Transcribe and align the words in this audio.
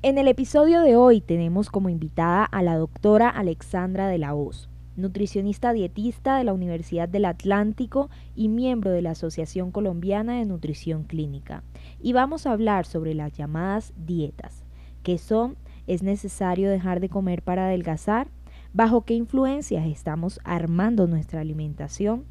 En 0.00 0.16
el 0.16 0.28
episodio 0.28 0.82
de 0.82 0.94
hoy 0.94 1.20
tenemos 1.20 1.70
como 1.70 1.88
invitada 1.88 2.44
a 2.44 2.62
la 2.62 2.76
doctora 2.76 3.28
Alexandra 3.28 4.06
de 4.06 4.18
la 4.18 4.32
Hoz, 4.32 4.68
nutricionista 4.94 5.72
dietista 5.72 6.36
de 6.36 6.44
la 6.44 6.52
Universidad 6.52 7.08
del 7.08 7.24
Atlántico 7.24 8.08
y 8.36 8.48
miembro 8.48 8.92
de 8.92 9.02
la 9.02 9.10
Asociación 9.10 9.72
Colombiana 9.72 10.38
de 10.38 10.44
Nutrición 10.44 11.02
Clínica. 11.02 11.64
Y 12.00 12.12
vamos 12.12 12.46
a 12.46 12.52
hablar 12.52 12.86
sobre 12.86 13.12
las 13.14 13.32
llamadas 13.32 13.92
dietas, 13.96 14.62
que 15.02 15.18
son, 15.18 15.56
¿es 15.88 16.04
necesario 16.04 16.70
dejar 16.70 17.00
de 17.00 17.08
comer 17.08 17.42
para 17.42 17.64
adelgazar? 17.64 18.28
¿Bajo 18.72 19.00
qué 19.00 19.14
influencias 19.14 19.84
estamos 19.84 20.38
armando 20.44 21.08
nuestra 21.08 21.40
alimentación? 21.40 22.22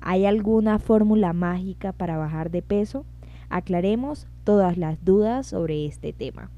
¿Hay 0.00 0.26
alguna 0.26 0.80
fórmula 0.80 1.32
mágica 1.32 1.92
para 1.92 2.16
bajar 2.16 2.50
de 2.50 2.62
peso? 2.62 3.06
Aclaremos 3.48 4.26
todas 4.42 4.76
las 4.76 5.04
dudas 5.04 5.46
sobre 5.46 5.86
este 5.86 6.12
tema. 6.12 6.50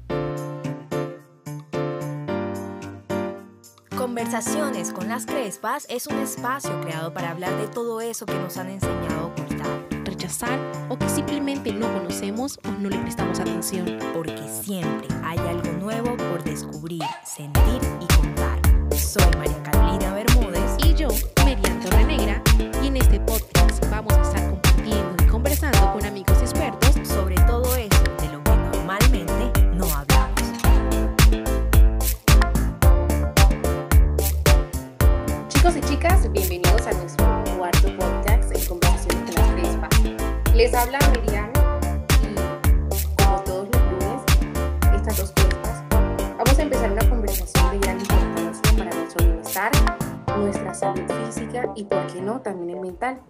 Conversaciones 4.05 4.93
con 4.93 5.07
las 5.07 5.25
Crespas 5.25 5.87
es 5.89 6.05
un 6.05 6.19
espacio 6.19 6.79
creado 6.81 7.11
para 7.11 7.31
hablar 7.31 7.57
de 7.57 7.67
todo 7.67 8.01
eso 8.01 8.27
que 8.27 8.35
nos 8.35 8.55
han 8.55 8.69
enseñado 8.69 9.19
a 9.19 9.25
ocultar, 9.25 9.87
rechazar 10.03 10.59
o 10.89 10.95
que 10.99 11.09
simplemente 11.09 11.73
no 11.73 11.91
conocemos 11.91 12.59
o 12.67 12.71
no 12.79 12.89
le 12.89 12.99
prestamos 12.99 13.39
atención. 13.39 13.97
Porque 14.13 14.47
siempre 14.61 15.07
hay 15.23 15.39
algo 15.39 15.71
nuevo 15.79 16.15
por 16.17 16.43
descubrir, 16.43 17.01
sentir 17.23 17.81
y 17.99 18.05
contar. 18.15 18.59
Soy 18.95 19.25
María 19.39 19.63
Carolina 19.63 20.13
Bermúdez 20.13 20.77
y 20.85 20.93
yo, 20.93 21.07
Merian 21.43 21.79
Torrenegra, 21.79 22.43
y 22.83 22.87
en 22.87 22.97
este 22.97 23.19
podcast 23.21 23.89
vamos 23.89 24.13
a 24.13 24.21
estar 24.21 24.47
compartiendo 24.51 25.23
y 25.23 25.27
conversando 25.27 25.93
con 25.93 26.05
amigos 26.05 26.43
Bienvenidos 36.05 36.85
a 36.85 36.91
nuestro 36.91 37.25
cuarto 37.57 37.87
podcast 37.97 38.55
en 38.55 38.65
Conversaciones 38.67 39.23
con 39.25 39.35
las 39.35 39.53
Crespas. 39.53 40.53
Les 40.53 40.71
habla 40.75 40.99
Miriam 41.11 41.51
y 42.21 43.23
como 43.23 43.41
todos 43.41 43.67
los 43.71 43.81
lunes, 43.91 44.21
estas 44.95 45.17
dos 45.17 45.31
crespas, 45.31 45.83
vamos 45.89 46.59
a 46.59 46.61
empezar 46.61 46.91
una 46.91 47.09
conversación 47.09 47.71
de 47.71 47.79
gran 47.79 47.99
importancia 47.99 48.77
para 48.77 48.95
nuestro 48.95 49.25
bienestar, 49.25 49.71
nuestra 50.37 50.73
salud 50.75 51.11
física 51.25 51.73
y, 51.75 51.85
por 51.85 52.05
qué 52.05 52.21
no, 52.21 52.39
también 52.39 52.77
el 52.77 52.81
mental. 52.81 53.21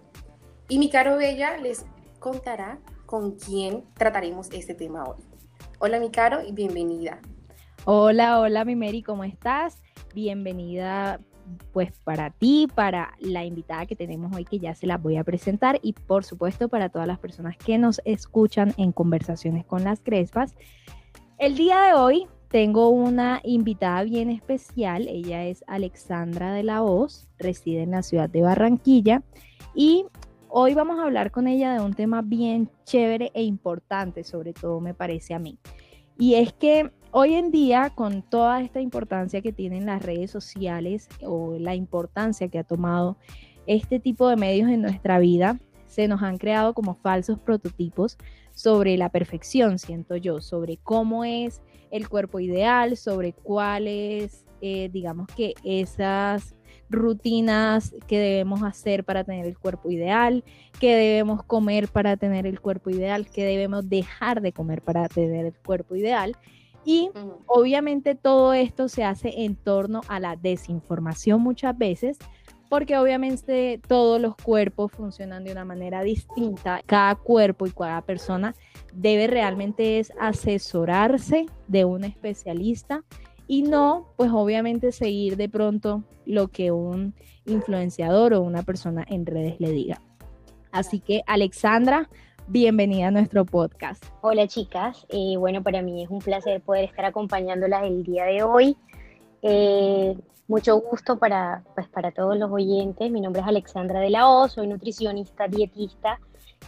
Y 0.68 0.78
mi 0.78 0.90
caro 0.90 1.16
Bella 1.16 1.56
les 1.56 1.86
contará 2.18 2.78
con 3.06 3.38
quién 3.38 3.84
trataremos 3.94 4.50
este 4.50 4.74
tema 4.74 5.04
hoy. 5.04 5.24
Hola 5.78 5.98
mi 5.98 6.10
caro 6.10 6.42
y 6.46 6.52
bienvenida. 6.52 7.22
Hola, 7.86 8.38
hola 8.38 8.66
mi 8.66 8.76
Mary, 8.76 9.02
¿cómo 9.02 9.24
estás? 9.24 9.82
Bienvenida 10.14 11.20
pues 11.72 11.92
para 12.04 12.30
ti, 12.30 12.68
para 12.74 13.14
la 13.20 13.44
invitada 13.44 13.86
que 13.86 13.96
tenemos 13.96 14.34
hoy 14.34 14.44
que 14.44 14.58
ya 14.58 14.74
se 14.74 14.86
la 14.86 14.98
voy 14.98 15.16
a 15.16 15.24
presentar 15.24 15.78
y 15.82 15.92
por 15.92 16.24
supuesto 16.24 16.68
para 16.68 16.88
todas 16.88 17.06
las 17.06 17.18
personas 17.18 17.56
que 17.56 17.78
nos 17.78 18.00
escuchan 18.04 18.72
en 18.76 18.92
conversaciones 18.92 19.64
con 19.64 19.84
las 19.84 20.00
Crespas. 20.00 20.54
El 21.38 21.56
día 21.56 21.82
de 21.82 21.94
hoy 21.94 22.26
tengo 22.48 22.88
una 22.88 23.40
invitada 23.44 24.02
bien 24.04 24.30
especial, 24.30 25.08
ella 25.08 25.44
es 25.44 25.64
Alexandra 25.66 26.52
de 26.52 26.62
la 26.62 26.82
Hoz, 26.82 27.28
reside 27.38 27.82
en 27.82 27.90
la 27.90 28.02
ciudad 28.02 28.30
de 28.30 28.42
Barranquilla 28.42 29.22
y 29.74 30.06
hoy 30.48 30.74
vamos 30.74 30.98
a 30.98 31.02
hablar 31.02 31.30
con 31.30 31.48
ella 31.48 31.74
de 31.74 31.80
un 31.80 31.94
tema 31.94 32.22
bien 32.22 32.70
chévere 32.84 33.30
e 33.34 33.42
importante, 33.42 34.24
sobre 34.24 34.52
todo 34.52 34.80
me 34.80 34.94
parece 34.94 35.34
a 35.34 35.38
mí. 35.38 35.58
Y 36.18 36.34
es 36.34 36.52
que 36.54 36.90
hoy 37.18 37.32
en 37.32 37.50
día, 37.50 37.88
con 37.94 38.20
toda 38.20 38.60
esta 38.60 38.78
importancia 38.78 39.40
que 39.40 39.50
tienen 39.50 39.86
las 39.86 40.02
redes 40.02 40.30
sociales 40.30 41.08
o 41.22 41.56
la 41.58 41.74
importancia 41.74 42.48
que 42.48 42.58
ha 42.58 42.62
tomado 42.62 43.16
este 43.66 43.98
tipo 43.98 44.28
de 44.28 44.36
medios 44.36 44.68
en 44.68 44.82
nuestra 44.82 45.18
vida, 45.18 45.58
se 45.86 46.08
nos 46.08 46.22
han 46.22 46.36
creado 46.36 46.74
como 46.74 46.94
falsos 46.96 47.38
prototipos 47.38 48.18
sobre 48.52 48.98
la 48.98 49.08
perfección, 49.08 49.78
siento 49.78 50.16
yo, 50.16 50.42
sobre 50.42 50.76
cómo 50.76 51.24
es 51.24 51.62
el 51.90 52.06
cuerpo 52.06 52.38
ideal, 52.38 52.98
sobre 52.98 53.32
cuáles, 53.32 54.44
eh, 54.60 54.90
digamos 54.92 55.26
que 55.34 55.54
esas 55.64 56.54
rutinas 56.90 57.94
que 58.06 58.18
debemos 58.18 58.62
hacer 58.62 59.04
para 59.04 59.24
tener 59.24 59.46
el 59.46 59.58
cuerpo 59.58 59.90
ideal, 59.90 60.44
que 60.78 60.94
debemos 60.94 61.42
comer 61.44 61.88
para 61.88 62.18
tener 62.18 62.46
el 62.46 62.60
cuerpo 62.60 62.90
ideal, 62.90 63.26
que 63.30 63.46
debemos 63.46 63.88
dejar 63.88 64.42
de 64.42 64.52
comer 64.52 64.82
para 64.82 65.08
tener 65.08 65.46
el 65.46 65.54
cuerpo 65.54 65.96
ideal. 65.96 66.36
Y 66.86 67.10
obviamente 67.46 68.14
todo 68.14 68.54
esto 68.54 68.88
se 68.88 69.02
hace 69.02 69.42
en 69.44 69.56
torno 69.56 70.02
a 70.06 70.20
la 70.20 70.36
desinformación 70.36 71.40
muchas 71.40 71.76
veces, 71.76 72.16
porque 72.68 72.96
obviamente 72.96 73.80
todos 73.88 74.20
los 74.20 74.36
cuerpos 74.36 74.92
funcionan 74.92 75.42
de 75.42 75.50
una 75.50 75.64
manera 75.64 76.02
distinta. 76.02 76.80
Cada 76.86 77.16
cuerpo 77.16 77.66
y 77.66 77.72
cada 77.72 78.02
persona 78.02 78.54
debe 78.94 79.26
realmente 79.26 79.98
es 79.98 80.12
asesorarse 80.20 81.46
de 81.66 81.84
un 81.84 82.04
especialista 82.04 83.02
y 83.48 83.62
no, 83.62 84.12
pues 84.16 84.30
obviamente 84.32 84.92
seguir 84.92 85.36
de 85.36 85.48
pronto 85.48 86.04
lo 86.24 86.48
que 86.48 86.70
un 86.70 87.14
influenciador 87.46 88.32
o 88.34 88.42
una 88.42 88.62
persona 88.62 89.04
en 89.08 89.26
redes 89.26 89.56
le 89.58 89.72
diga. 89.72 90.00
Así 90.70 91.00
que 91.00 91.22
Alexandra, 91.26 92.08
bienvenida 92.48 93.08
a 93.08 93.10
nuestro 93.10 93.44
podcast. 93.44 94.04
Hola 94.20 94.46
chicas, 94.46 95.06
eh, 95.08 95.36
bueno, 95.36 95.62
para 95.62 95.82
mí 95.82 96.04
es 96.04 96.10
un 96.10 96.20
placer 96.20 96.60
poder 96.60 96.84
estar 96.84 97.04
acompañándolas 97.04 97.84
el 97.84 98.04
día 98.04 98.24
de 98.24 98.42
hoy. 98.42 98.76
Eh, 99.42 100.16
mucho 100.48 100.78
gusto 100.78 101.18
para, 101.18 101.64
pues, 101.74 101.88
para 101.88 102.12
todos 102.12 102.36
los 102.36 102.50
oyentes. 102.50 103.10
Mi 103.10 103.20
nombre 103.20 103.42
es 103.42 103.48
Alexandra 103.48 104.00
de 104.00 104.10
la 104.10 104.28
O, 104.28 104.48
soy 104.48 104.68
nutricionista, 104.68 105.48
dietista, 105.48 106.20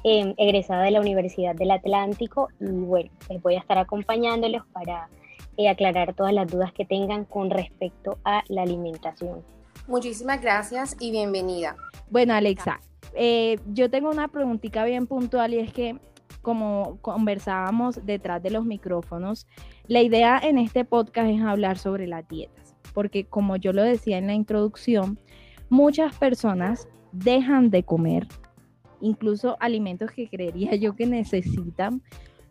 eh, 0.03 0.35
egresada 0.37 0.83
de 0.83 0.91
la 0.91 1.01
Universidad 1.01 1.55
del 1.55 1.71
Atlántico 1.71 2.49
y 2.61 2.67
bueno, 2.67 3.11
les 3.31 3.41
voy 3.41 3.55
a 3.55 3.61
estar 3.61 3.79
acompañándolos 3.79 4.67
para 4.73 5.09
aclarar 5.71 6.15
todas 6.15 6.33
las 6.33 6.49
dudas 6.49 6.73
que 6.73 6.85
tengan 6.85 7.25
con 7.25 7.51
respecto 7.51 8.19
a 8.25 8.45
la 8.49 8.63
alimentación. 8.63 9.43
Muchísimas 9.89 10.41
gracias 10.41 10.97
y 11.01 11.11
bienvenida. 11.11 11.75
Bueno, 12.11 12.35
Alexa, 12.35 12.81
eh, 13.21 13.59
yo 13.67 13.91
tengo 13.91 14.11
una 14.11 14.29
preguntita 14.29 14.85
bien 14.85 15.09
puntual 15.09 15.53
y 15.53 15.59
es 15.59 15.73
que 15.73 15.99
como 16.41 16.99
conversábamos 17.03 18.07
detrás 18.07 18.41
de 18.41 18.51
los 18.51 18.65
micrófonos, 18.65 19.49
la 19.89 20.03
idea 20.03 20.39
en 20.41 20.57
este 20.57 20.85
podcast 20.85 21.29
es 21.29 21.43
hablar 21.43 21.79
sobre 21.79 22.07
las 22.07 22.29
dietas, 22.29 22.77
porque 22.95 23.25
como 23.25 23.57
yo 23.57 23.73
lo 23.73 23.83
decía 23.83 24.19
en 24.19 24.29
la 24.29 24.35
introducción, 24.35 25.19
muchas 25.69 26.17
personas 26.17 26.89
dejan 27.11 27.71
de 27.71 27.83
comer 27.83 28.29
incluso 29.01 29.57
alimentos 29.59 30.13
que 30.13 30.29
creería 30.29 30.77
yo 30.77 30.95
que 30.95 31.07
necesitan 31.07 32.03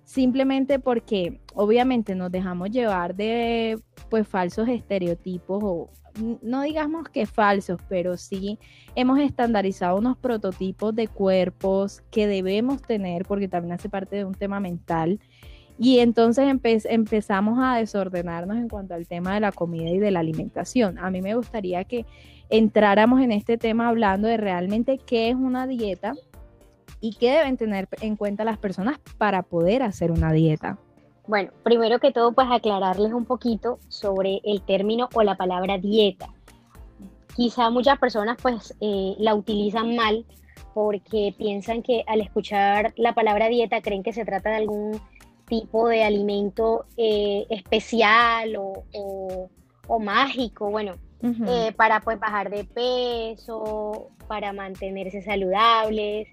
simplemente 0.03 0.79
porque 0.79 1.39
obviamente 1.53 2.13
nos 2.13 2.29
dejamos 2.29 2.71
llevar 2.71 3.15
de 3.15 3.79
pues 4.09 4.27
falsos 4.27 4.67
estereotipos 4.67 5.61
o 5.63 5.89
no 6.41 6.61
digamos 6.61 7.09
que 7.09 7.25
falsos, 7.25 7.79
pero 7.87 8.17
sí 8.17 8.59
hemos 8.95 9.19
estandarizado 9.19 9.97
unos 9.97 10.17
prototipos 10.17 10.95
de 10.95 11.07
cuerpos 11.07 12.01
que 12.11 12.27
debemos 12.27 12.81
tener 12.81 13.25
porque 13.25 13.47
también 13.47 13.73
hace 13.73 13.89
parte 13.89 14.15
de 14.17 14.25
un 14.25 14.33
tema 14.33 14.59
mental. 14.59 15.19
Y 15.79 15.99
entonces 15.99 16.47
empezamos 16.85 17.59
a 17.61 17.77
desordenarnos 17.77 18.57
en 18.57 18.67
cuanto 18.67 18.95
al 18.95 19.07
tema 19.07 19.35
de 19.35 19.41
la 19.41 19.51
comida 19.51 19.89
y 19.89 19.99
de 19.99 20.09
la 20.09 20.21
alimentación. 20.21 20.97
A 20.97 21.11
mí 21.11 21.21
me 21.21 21.35
gustaría 21.35 21.83
que 21.83 22.05
entráramos 22.49 23.21
en 23.21 23.31
este 23.31 23.57
tema 23.57 23.87
hablando 23.87 24.27
de 24.27 24.37
realmente 24.37 24.97
qué 24.97 25.29
es 25.29 25.35
una 25.35 25.67
dieta 25.67 26.15
y 26.99 27.15
qué 27.15 27.31
deben 27.31 27.57
tener 27.57 27.87
en 28.01 28.15
cuenta 28.15 28.43
las 28.43 28.57
personas 28.57 28.99
para 29.17 29.43
poder 29.43 29.83
hacer 29.83 30.11
una 30.11 30.31
dieta? 30.31 30.79
Bueno, 31.27 31.51
primero 31.63 31.99
que 31.99 32.11
todo, 32.11 32.31
pues 32.31 32.47
aclararles 32.49 33.11
un 33.11 33.25
poquito 33.25 33.79
sobre 33.89 34.41
el 34.45 34.61
término 34.61 35.09
o 35.13 35.23
la 35.23 35.35
palabra 35.35 35.77
dieta. 35.77 36.29
Quizá 37.35 37.69
muchas 37.69 37.99
personas 37.99 38.37
pues 38.41 38.75
eh, 38.79 39.13
la 39.19 39.35
utilizan 39.35 39.95
mal 39.95 40.25
porque 40.73 41.35
piensan 41.37 41.83
que 41.83 42.03
al 42.07 42.21
escuchar 42.21 42.93
la 42.95 43.13
palabra 43.13 43.49
dieta 43.49 43.81
creen 43.81 44.03
que 44.03 44.13
se 44.13 44.25
trata 44.25 44.51
de 44.51 44.55
algún 44.55 45.01
tipo 45.47 45.87
de 45.87 46.03
alimento 46.03 46.85
eh, 46.95 47.45
especial 47.49 48.55
o, 48.57 49.49
mágico, 49.99 50.69
bueno, 50.69 50.93
eh, 51.21 51.73
para 51.75 52.01
pues 52.01 52.19
bajar 52.19 52.49
de 52.49 52.63
peso, 52.63 54.09
para 54.27 54.53
mantenerse 54.53 55.21
saludables. 55.21 56.27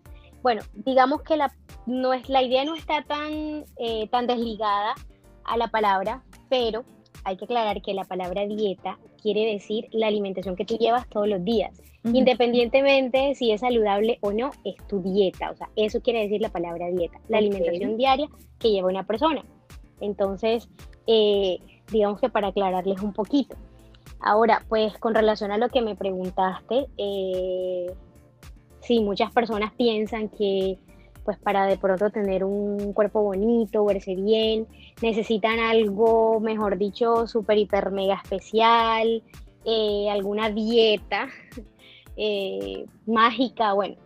Bueno, 0.44 0.60
digamos 0.74 1.22
que 1.22 1.38
la, 1.38 1.50
no 1.86 2.12
es, 2.12 2.28
la 2.28 2.42
idea 2.42 2.66
no 2.66 2.74
está 2.74 3.02
tan, 3.02 3.64
eh, 3.78 4.06
tan 4.10 4.26
desligada 4.26 4.94
a 5.42 5.56
la 5.56 5.68
palabra, 5.68 6.22
pero 6.50 6.84
hay 7.24 7.38
que 7.38 7.46
aclarar 7.46 7.80
que 7.80 7.94
la 7.94 8.04
palabra 8.04 8.46
dieta 8.46 8.98
quiere 9.22 9.50
decir 9.50 9.88
la 9.90 10.08
alimentación 10.08 10.54
que 10.54 10.66
tú 10.66 10.76
llevas 10.76 11.08
todos 11.08 11.26
los 11.26 11.42
días. 11.42 11.72
Independientemente 12.04 13.34
si 13.34 13.52
es 13.52 13.62
saludable 13.62 14.18
o 14.20 14.32
no, 14.32 14.50
es 14.66 14.76
tu 14.86 15.00
dieta. 15.00 15.50
O 15.50 15.56
sea, 15.56 15.70
eso 15.76 16.02
quiere 16.02 16.20
decir 16.20 16.42
la 16.42 16.50
palabra 16.50 16.88
dieta, 16.88 17.18
la 17.28 17.38
alimentación 17.38 17.96
diaria 17.96 18.28
que 18.58 18.70
lleva 18.70 18.90
una 18.90 19.06
persona. 19.06 19.42
Entonces, 20.02 20.68
eh, 21.06 21.56
digamos 21.90 22.20
que 22.20 22.28
para 22.28 22.48
aclararles 22.48 23.00
un 23.00 23.14
poquito. 23.14 23.56
Ahora, 24.20 24.62
pues 24.68 24.98
con 24.98 25.14
relación 25.14 25.52
a 25.52 25.56
lo 25.56 25.70
que 25.70 25.80
me 25.80 25.96
preguntaste, 25.96 26.86
eh, 26.98 27.86
sí, 28.86 29.00
muchas 29.00 29.32
personas 29.32 29.72
piensan 29.72 30.28
que 30.28 30.78
pues 31.24 31.38
para 31.38 31.66
de 31.66 31.78
pronto 31.78 32.10
tener 32.10 32.44
un 32.44 32.92
cuerpo 32.92 33.22
bonito, 33.22 33.84
verse 33.84 34.14
bien, 34.14 34.66
necesitan 35.00 35.58
algo, 35.58 36.38
mejor 36.38 36.76
dicho, 36.76 37.26
súper, 37.26 37.58
hiper, 37.58 37.90
mega 37.90 38.20
especial, 38.22 39.22
eh, 39.64 40.08
alguna 40.10 40.50
dieta 40.50 41.28
eh, 42.16 42.84
mágica, 43.06 43.72
bueno. 43.72 43.96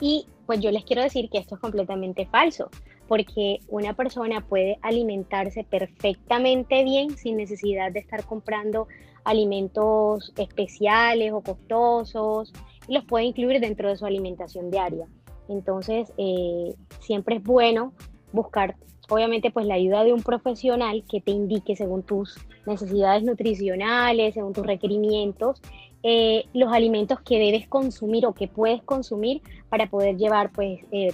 Y 0.00 0.26
pues 0.46 0.60
yo 0.60 0.70
les 0.70 0.84
quiero 0.84 1.02
decir 1.02 1.28
que 1.28 1.38
esto 1.38 1.56
es 1.56 1.60
completamente 1.60 2.26
falso, 2.26 2.70
porque 3.06 3.58
una 3.68 3.94
persona 3.94 4.40
puede 4.40 4.78
alimentarse 4.80 5.62
perfectamente 5.62 6.84
bien 6.84 7.18
sin 7.18 7.36
necesidad 7.36 7.92
de 7.92 8.00
estar 8.00 8.24
comprando 8.24 8.88
alimentos 9.24 10.32
especiales 10.38 11.32
o 11.32 11.42
costosos, 11.42 12.52
los 12.90 13.04
puede 13.04 13.24
incluir 13.24 13.60
dentro 13.60 13.88
de 13.88 13.96
su 13.96 14.04
alimentación 14.04 14.70
diaria. 14.70 15.06
Entonces, 15.48 16.12
eh, 16.18 16.74
siempre 16.98 17.36
es 17.36 17.42
bueno 17.42 17.92
buscar, 18.32 18.76
obviamente, 19.08 19.50
pues 19.50 19.64
la 19.64 19.74
ayuda 19.74 20.04
de 20.04 20.12
un 20.12 20.22
profesional 20.22 21.04
que 21.08 21.20
te 21.20 21.30
indique 21.30 21.76
según 21.76 22.02
tus 22.02 22.36
necesidades 22.66 23.22
nutricionales, 23.22 24.34
según 24.34 24.52
tus 24.52 24.66
requerimientos, 24.66 25.62
eh, 26.02 26.44
los 26.52 26.72
alimentos 26.72 27.20
que 27.20 27.38
debes 27.38 27.68
consumir 27.68 28.26
o 28.26 28.34
que 28.34 28.48
puedes 28.48 28.82
consumir 28.82 29.40
para 29.68 29.88
poder 29.88 30.16
llevar, 30.16 30.50
pues, 30.50 30.80
eh, 30.90 31.12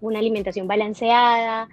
una 0.00 0.18
alimentación 0.18 0.68
balanceada, 0.68 1.68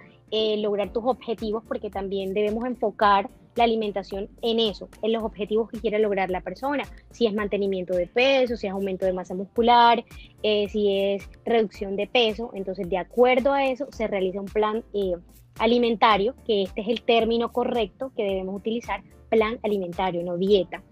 lograr 0.58 0.92
tus 0.92 1.04
objetivos, 1.04 1.62
porque 1.66 1.88
también 1.88 2.34
debemos 2.34 2.66
enfocar 2.66 3.30
la 3.56 3.64
alimentación 3.64 4.28
en 4.42 4.60
eso, 4.60 4.88
en 5.02 5.12
los 5.12 5.24
objetivos 5.24 5.68
que 5.70 5.80
quiere 5.80 5.98
lograr 5.98 6.30
la 6.30 6.42
persona, 6.42 6.84
si 7.10 7.26
es 7.26 7.34
mantenimiento 7.34 7.94
de 7.94 8.06
peso, 8.06 8.56
si 8.56 8.66
es 8.66 8.72
aumento 8.72 9.06
de 9.06 9.12
masa 9.12 9.34
muscular, 9.34 10.04
eh, 10.42 10.68
si 10.68 10.92
es 10.92 11.28
reducción 11.44 11.96
de 11.96 12.06
peso, 12.06 12.50
entonces 12.54 12.88
de 12.88 12.98
acuerdo 12.98 13.52
a 13.52 13.66
eso 13.66 13.86
se 13.90 14.06
realiza 14.06 14.40
un 14.40 14.46
plan 14.46 14.84
eh, 14.92 15.14
alimentario, 15.58 16.34
que 16.46 16.62
este 16.62 16.82
es 16.82 16.88
el 16.88 17.02
término 17.02 17.50
correcto 17.50 18.12
que 18.14 18.22
debemos 18.22 18.54
utilizar, 18.56 19.02
plan 19.30 19.58
alimentario, 19.64 20.22
no 20.22 20.36
dieta, 20.36 20.82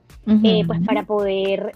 eh, 0.43 0.65
pues 0.67 0.81
para 0.85 1.05
poder 1.05 1.73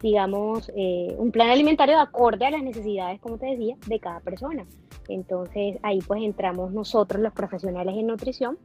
digamos, 0.00 0.68
un 1.16 1.30
plan 1.30 1.50
alimentario 1.50 1.94
de 1.94 2.02
acorde 2.02 2.44
a 2.44 2.50
las 2.50 2.62
necesidades, 2.62 3.20
como 3.20 3.38
te 3.38 3.46
decía, 3.46 3.76
de 3.86 4.00
cada 4.00 4.18
persona. 4.18 4.66
Entonces 5.08 5.76
ahí 5.82 6.00
pues 6.00 6.22
entramos 6.22 6.72
nosotros 6.72 7.22
los 7.22 7.32
profesionales 7.32 7.94
en 7.96 8.08
nutrición 8.08 8.58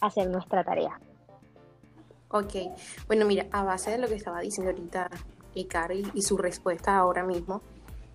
hacer 0.00 0.28
nuestra 0.28 0.64
tarea. 0.64 1.00
Ok, 2.28 2.54
bueno, 3.06 3.26
mira, 3.26 3.46
a 3.52 3.62
base 3.62 3.92
de 3.92 3.98
lo 3.98 4.08
que 4.08 4.14
estaba 4.14 4.40
diciendo 4.40 4.72
ahorita 4.72 5.08
Carly 5.62 6.10
y 6.14 6.22
su 6.22 6.36
respuesta 6.36 6.96
ahora 6.96 7.22
mismo, 7.22 7.62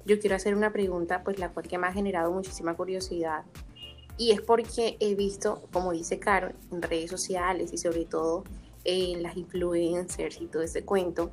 yo 0.06 0.20
quiero 0.20 0.36
hacer 0.36 0.56
una 0.56 0.74
pregunta, 0.74 1.24
pues 1.24 1.40
la 1.40 1.50
cual 1.50 1.68
que 1.68 1.78
me 1.78 1.88
ha 1.88 1.94
generado 1.94 2.32
muchísima 2.32 2.76
curiosidad. 2.76 3.46
Y 4.18 4.32
es 4.32 4.42
porque 4.42 4.98
he 5.00 5.16
visto, 5.16 5.62
como 5.72 5.94
dice 5.94 6.20
Caro, 6.20 6.52
en 6.72 6.82
redes 6.82 7.10
sociales 7.10 7.72
y 7.72 7.78
sobre 7.78 8.06
todo 8.06 8.44
en 8.84 9.24
las 9.24 9.38
influencers 9.38 10.42
y 10.42 10.48
todo 10.48 10.64
ese 10.64 10.84
cuento, 10.84 11.32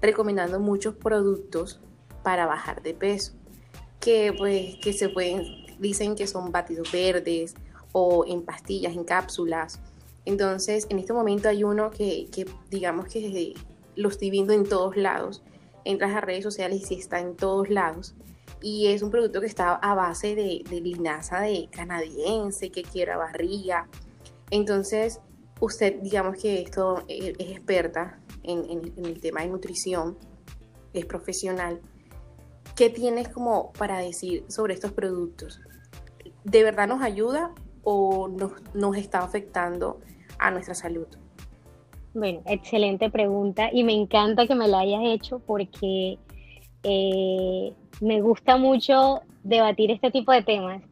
recomendando 0.00 0.60
muchos 0.60 0.94
productos 0.94 1.80
para 2.22 2.46
bajar 2.46 2.82
de 2.82 2.94
peso. 2.94 3.32
Que 3.98 4.32
pues 4.32 4.76
que 4.76 4.92
se 4.92 5.08
pueden, 5.08 5.42
dicen 5.80 6.14
que 6.14 6.28
son 6.28 6.52
batidos 6.52 6.92
verdes 6.92 7.54
o 7.92 8.24
en 8.26 8.42
pastillas, 8.42 8.94
en 8.94 9.04
cápsulas 9.04 9.80
entonces, 10.28 10.86
en 10.90 10.98
este 10.98 11.14
momento 11.14 11.48
hay 11.48 11.64
uno 11.64 11.90
que, 11.90 12.28
digamos 12.70 13.06
que 13.06 13.54
lo 13.96 14.10
estoy 14.10 14.28
viendo 14.28 14.52
en 14.52 14.68
todos 14.68 14.94
lados. 14.94 15.42
Entras 15.86 16.14
a 16.14 16.20
redes 16.20 16.44
sociales 16.44 16.90
y 16.90 16.96
está 16.96 17.18
en 17.18 17.34
todos 17.34 17.70
lados. 17.70 18.14
Y 18.60 18.88
es 18.88 19.00
un 19.00 19.10
producto 19.10 19.40
que 19.40 19.46
está 19.46 19.76
a 19.76 19.94
base 19.94 20.34
de, 20.34 20.64
linaza 20.82 21.40
de 21.40 21.70
canadiense, 21.72 22.70
que 22.70 22.82
quiera 22.82 23.16
barriga. 23.16 23.88
Entonces, 24.50 25.18
usted, 25.60 25.98
digamos 26.02 26.36
que 26.36 26.60
esto 26.60 27.04
eh, 27.08 27.32
es 27.38 27.52
experta 27.52 28.20
en, 28.42 28.68
en, 28.68 29.06
el 29.06 29.22
tema 29.22 29.40
de 29.40 29.48
nutrición, 29.48 30.18
es 30.92 31.06
profesional. 31.06 31.80
¿Qué 32.76 32.90
tienes 32.90 33.30
como 33.30 33.72
para 33.72 33.98
decir 34.00 34.44
sobre 34.48 34.74
estos 34.74 34.92
productos? 34.92 35.62
¿De 36.44 36.62
verdad 36.62 36.86
nos 36.86 37.00
ayuda 37.00 37.54
o 37.90 38.28
nos, 38.28 38.52
nos 38.74 38.96
está 38.98 39.20
afectando 39.20 40.00
a 40.38 40.50
nuestra 40.50 40.74
salud? 40.74 41.06
Bueno, 42.12 42.42
excelente 42.44 43.08
pregunta 43.08 43.70
y 43.72 43.82
me 43.82 43.94
encanta 43.94 44.46
que 44.46 44.54
me 44.54 44.68
la 44.68 44.80
hayas 44.80 45.00
hecho 45.04 45.38
porque 45.38 46.18
eh, 46.82 47.72
me 48.02 48.20
gusta 48.20 48.58
mucho 48.58 49.22
debatir 49.42 49.90
este 49.90 50.10
tipo 50.10 50.32
de 50.32 50.42
temas. 50.42 50.82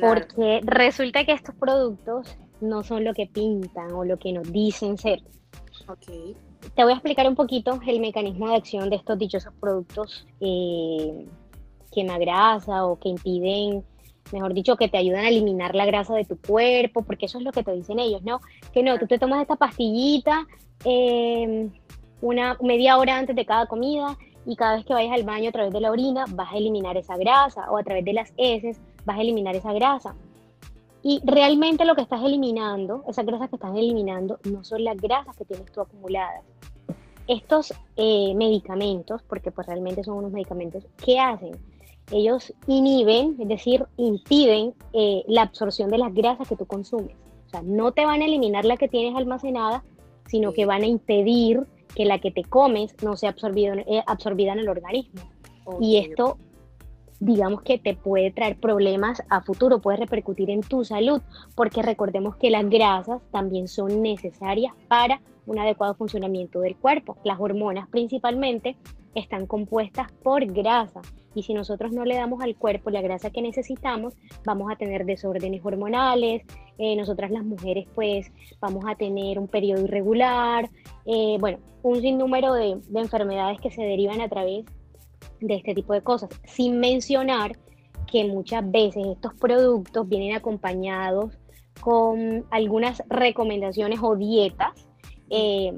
Porque 0.00 0.60
resulta 0.64 1.26
que 1.26 1.32
estos 1.32 1.54
productos 1.54 2.38
no 2.62 2.82
son 2.82 3.04
lo 3.04 3.12
que 3.12 3.26
pintan 3.26 3.92
o 3.92 4.02
lo 4.02 4.18
que 4.18 4.32
nos 4.32 4.50
dicen 4.50 4.96
ser. 4.96 5.22
Okay. 5.86 6.34
Te 6.74 6.82
voy 6.82 6.92
a 6.92 6.96
explicar 6.96 7.28
un 7.28 7.36
poquito 7.36 7.78
el 7.86 8.00
mecanismo 8.00 8.48
de 8.48 8.56
acción 8.56 8.88
de 8.88 8.96
estos 8.96 9.18
dichosos 9.18 9.52
productos 9.60 10.26
eh, 10.40 11.26
que 11.92 12.04
me 12.04 12.18
grasa 12.18 12.86
o 12.86 12.98
que 12.98 13.10
impiden 13.10 13.84
mejor 14.32 14.54
dicho, 14.54 14.76
que 14.76 14.88
te 14.88 14.98
ayudan 14.98 15.24
a 15.24 15.28
eliminar 15.28 15.74
la 15.74 15.86
grasa 15.86 16.14
de 16.14 16.24
tu 16.24 16.36
cuerpo, 16.40 17.02
porque 17.02 17.26
eso 17.26 17.38
es 17.38 17.44
lo 17.44 17.52
que 17.52 17.62
te 17.62 17.72
dicen 17.72 17.98
ellos, 17.98 18.22
¿no? 18.22 18.40
Que 18.72 18.82
no, 18.82 18.98
tú 18.98 19.06
te 19.06 19.18
tomas 19.18 19.42
esta 19.42 19.56
pastillita 19.56 20.46
em, 20.84 21.70
una 22.20 22.56
media 22.60 22.98
hora 22.98 23.18
antes 23.18 23.36
de 23.36 23.46
cada 23.46 23.66
comida 23.66 24.16
y 24.44 24.56
cada 24.56 24.76
vez 24.76 24.86
que 24.86 24.94
vayas 24.94 25.12
al 25.12 25.24
baño 25.24 25.48
a 25.48 25.52
través 25.52 25.72
de 25.72 25.80
la 25.80 25.90
orina 25.90 26.24
vas 26.30 26.52
a 26.52 26.56
eliminar 26.56 26.96
esa 26.96 27.16
grasa 27.16 27.70
o 27.70 27.78
a 27.78 27.82
través 27.82 28.04
de 28.04 28.12
las 28.12 28.32
heces 28.36 28.80
vas 29.04 29.18
a 29.18 29.22
eliminar 29.22 29.56
esa 29.56 29.72
grasa. 29.72 30.14
Y 31.02 31.20
realmente 31.24 31.84
lo 31.84 31.94
que 31.94 32.02
estás 32.02 32.22
eliminando, 32.22 33.04
esas 33.06 33.24
grasas 33.24 33.48
que 33.48 33.56
estás 33.56 33.76
eliminando, 33.76 34.40
no 34.44 34.64
son 34.64 34.82
las 34.82 34.96
grasas 34.96 35.36
que 35.36 35.44
tienes 35.44 35.70
tú 35.70 35.80
acumuladas. 35.80 36.42
Estos 37.28 37.72
eh, 37.96 38.34
medicamentos, 38.34 39.22
porque 39.22 39.52
pues 39.52 39.66
realmente 39.68 40.02
son 40.02 40.18
unos 40.18 40.32
medicamentos, 40.32 40.84
¿qué 41.04 41.20
hacen? 41.20 41.56
Ellos 42.10 42.52
inhiben, 42.66 43.36
es 43.40 43.48
decir, 43.48 43.84
impiden 43.96 44.74
eh, 44.92 45.24
la 45.26 45.42
absorción 45.42 45.90
de 45.90 45.98
las 45.98 46.14
grasas 46.14 46.48
que 46.48 46.56
tú 46.56 46.66
consumes. 46.66 47.16
O 47.46 47.48
sea, 47.48 47.62
no 47.62 47.92
te 47.92 48.04
van 48.04 48.22
a 48.22 48.26
eliminar 48.26 48.64
la 48.64 48.76
que 48.76 48.88
tienes 48.88 49.16
almacenada, 49.16 49.82
sino 50.26 50.52
que 50.52 50.66
van 50.66 50.82
a 50.82 50.86
impedir 50.86 51.66
que 51.94 52.04
la 52.04 52.18
que 52.18 52.30
te 52.30 52.44
comes 52.44 52.94
no 53.02 53.16
sea 53.16 53.30
absorbido, 53.30 53.74
eh, 53.74 54.02
absorbida 54.06 54.52
en 54.52 54.60
el 54.60 54.68
organismo. 54.68 55.22
Y 55.80 55.96
esto, 55.96 56.38
digamos 57.18 57.62
que 57.62 57.78
te 57.78 57.94
puede 57.94 58.30
traer 58.30 58.58
problemas 58.58 59.22
a 59.30 59.40
futuro, 59.42 59.80
puede 59.80 59.98
repercutir 59.98 60.50
en 60.50 60.60
tu 60.60 60.84
salud, 60.84 61.22
porque 61.54 61.82
recordemos 61.82 62.36
que 62.36 62.50
las 62.50 62.68
grasas 62.68 63.20
también 63.32 63.66
son 63.66 64.02
necesarias 64.02 64.74
para 64.88 65.20
un 65.46 65.58
adecuado 65.58 65.94
funcionamiento 65.94 66.60
del 66.60 66.76
cuerpo. 66.76 67.16
Las 67.24 67.40
hormonas 67.40 67.88
principalmente 67.88 68.76
están 69.14 69.46
compuestas 69.46 70.12
por 70.22 70.44
grasa 70.46 71.00
y 71.36 71.42
si 71.42 71.52
nosotros 71.52 71.92
no 71.92 72.04
le 72.06 72.16
damos 72.16 72.40
al 72.40 72.56
cuerpo 72.56 72.88
la 72.88 73.02
grasa 73.02 73.30
que 73.30 73.42
necesitamos, 73.42 74.14
vamos 74.44 74.72
a 74.72 74.76
tener 74.76 75.04
desórdenes 75.04 75.60
hormonales, 75.62 76.42
eh, 76.78 76.96
nosotras 76.96 77.30
las 77.30 77.44
mujeres 77.44 77.86
pues 77.94 78.32
vamos 78.58 78.84
a 78.88 78.94
tener 78.94 79.38
un 79.38 79.46
periodo 79.46 79.84
irregular, 79.84 80.70
eh, 81.04 81.36
bueno, 81.38 81.58
un 81.82 82.00
sinnúmero 82.00 82.54
de, 82.54 82.80
de 82.88 83.00
enfermedades 83.00 83.60
que 83.60 83.70
se 83.70 83.82
derivan 83.82 84.22
a 84.22 84.28
través 84.30 84.64
de 85.40 85.54
este 85.54 85.74
tipo 85.74 85.92
de 85.92 86.00
cosas, 86.00 86.30
sin 86.46 86.80
mencionar 86.80 87.58
que 88.10 88.24
muchas 88.24 88.68
veces 88.70 89.06
estos 89.06 89.34
productos 89.34 90.08
vienen 90.08 90.34
acompañados 90.34 91.38
con 91.80 92.46
algunas 92.50 93.02
recomendaciones 93.08 94.00
o 94.02 94.16
dietas 94.16 94.72
eh, 95.28 95.72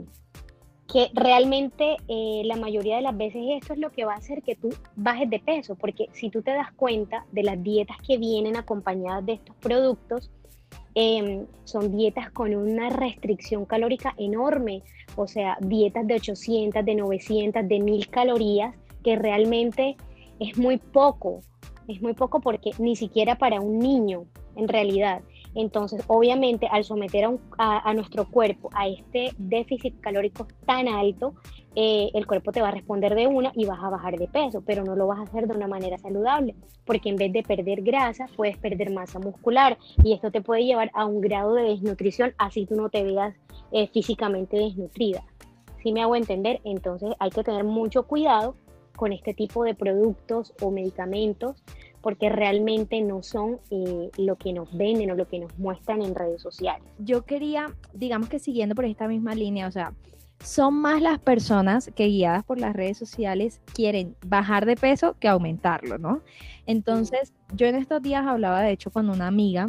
que 0.90 1.11
realmente 1.12 1.99
eh, 2.09 2.42
la 2.47 2.57
mayoría 2.57 2.97
de 2.97 3.02
las 3.02 3.16
veces 3.16 3.42
esto 3.61 3.75
es 3.75 3.78
lo 3.78 3.90
que 3.90 4.07
va 4.07 4.14
a 4.14 4.16
hacer 4.16 4.42
que 4.42 4.57
tú 4.57 4.71
bajes 4.97 5.28
de 5.28 5.38
peso, 5.38 5.75
porque 5.75 6.07
si 6.12 6.30
tú 6.30 6.42
te 6.42 6.52
das 6.52 6.73
cuenta 6.73 7.26
de 7.30 7.42
las 7.42 7.62
dietas 7.62 7.99
que 8.07 8.16
vienen 8.16 8.57
acompañadas 8.57 9.26
de 9.26 9.35
estos 9.35 9.54
productos, 9.57 10.30
em, 10.95 11.47
son 11.64 11.95
dietas 11.95 12.30
con 12.30 12.54
una 12.54 12.88
restricción 12.88 13.66
calórica 13.66 14.14
enorme, 14.16 14.83
o 15.14 15.26
sea, 15.26 15.59
dietas 15.61 16.07
de 16.07 16.14
800, 16.14 16.83
de 16.83 16.95
900, 16.95 17.68
de 17.68 17.80
1000 17.80 18.09
calorías, 18.09 18.75
que 19.04 19.14
realmente 19.16 19.97
es 20.40 20.57
muy 20.57 20.78
poco, 20.78 21.40
es 21.87 22.00
muy 22.00 22.14
poco 22.14 22.40
porque 22.40 22.71
ni 22.78 22.97
siquiera 22.97 23.37
para 23.37 23.61
un 23.61 23.78
niño, 23.78 24.25
en 24.57 24.68
realidad. 24.68 25.21
Entonces, 25.55 26.05
obviamente, 26.07 26.69
al 26.71 26.85
someter 26.85 27.28
a, 27.59 27.95
nuestro 27.95 28.28
cuerpo 28.28 28.71
a 28.73 28.88
este 28.88 29.33
déficit 29.38 30.00
calórico 30.00 30.47
tan 30.67 30.88
alto, 30.88 31.35
eh, 31.75 32.11
el 32.14 32.26
cuerpo 32.26 32.52
te 32.52 32.61
va 32.61 32.69
a 32.69 32.73
responder 32.73 33.14
de 33.14 33.26
una 33.26 33.52
y 33.55 33.67
vas 33.67 33.83
a 33.83 33.90
bajar 33.90 34.19
de 34.19 34.28
peso, 34.28 34.62
pero 34.64 34.85
no 34.85 34.97
lo 34.97 35.07
vas 35.07 35.19
a 35.21 35.23
hacer 35.23 35.47
de 35.47 35.55
una 35.55 35.69
manera 35.69 35.99
saludable, 35.99 36.55
porque 36.85 37.09
en 37.09 37.17
vez 37.17 37.33
de 37.33 37.43
perder 37.43 37.83
grasa, 37.83 38.26
puedes 38.37 38.57
perder 38.57 38.90
masa 38.93 39.19
muscular 39.19 39.78
y 40.02 40.12
esto 40.12 40.31
te 40.31 40.40
puede 40.40 40.64
llevar 40.64 40.90
a 40.95 41.07
un 41.07 41.21
grado 41.21 41.55
de 41.55 41.64
desnutrición, 41.64 42.35
así 42.38 42.67
tú 42.67 42.75
no 42.75 42.88
te 42.88 43.05
veas 43.05 43.35
eh, 43.73 43.88
físicamente 43.88 44.57
desnutrida. 44.57 45.25
Si 45.83 45.93
me 45.93 46.02
hago 46.02 46.17
entender, 46.17 46.61
entonces 46.64 47.14
hay 47.19 47.31
que 47.31 47.45
tener 47.45 47.64
mucho 47.64 48.05
cuidado 48.05 48.57
con 48.97 49.12
este 49.12 49.33
tipo 49.33 49.62
de 49.62 49.75
productos 49.75 50.52
o 50.61 50.73
medicamentos 50.73 51.62
porque 52.00 52.28
realmente 52.28 53.00
no 53.00 53.23
son 53.23 53.61
eh, 53.71 54.11
lo 54.17 54.37
que 54.37 54.52
nos 54.52 54.76
venden 54.76 55.11
o 55.11 55.14
lo 55.14 55.28
que 55.28 55.38
nos 55.38 55.57
muestran 55.59 56.02
en 56.02 56.14
redes 56.14 56.43
sociales. 56.43 56.83
yo 56.99 57.25
quería, 57.25 57.67
digamos 57.93 58.28
que 58.28 58.38
siguiendo 58.38 58.75
por 58.75 58.85
esta 58.85 59.09
misma 59.09 59.35
línea, 59.35 59.67
o 59.67 59.71
sea, 59.71 59.93
son 60.43 60.75
más 60.75 61.02
las 61.02 61.19
personas 61.19 61.90
que 61.95 62.07
guiadas 62.07 62.45
por 62.45 62.61
las 62.61 62.75
redes 62.75 62.97
sociales 62.97 63.61
quieren 63.75 64.14
bajar 64.25 64.67
de 64.67 64.76
peso 64.76 65.17
que 65.19 65.28
aumentarlo, 65.28 65.99
¿no? 65.99 66.23
Entonces, 66.67 67.33
yo 67.55 67.67
en 67.67 67.75
estos 67.75 68.02
días 68.02 68.25
hablaba 68.26 68.61
de 68.61 68.71
hecho 68.71 68.90
con 68.90 69.11
una 69.11 69.26
amiga 69.26 69.67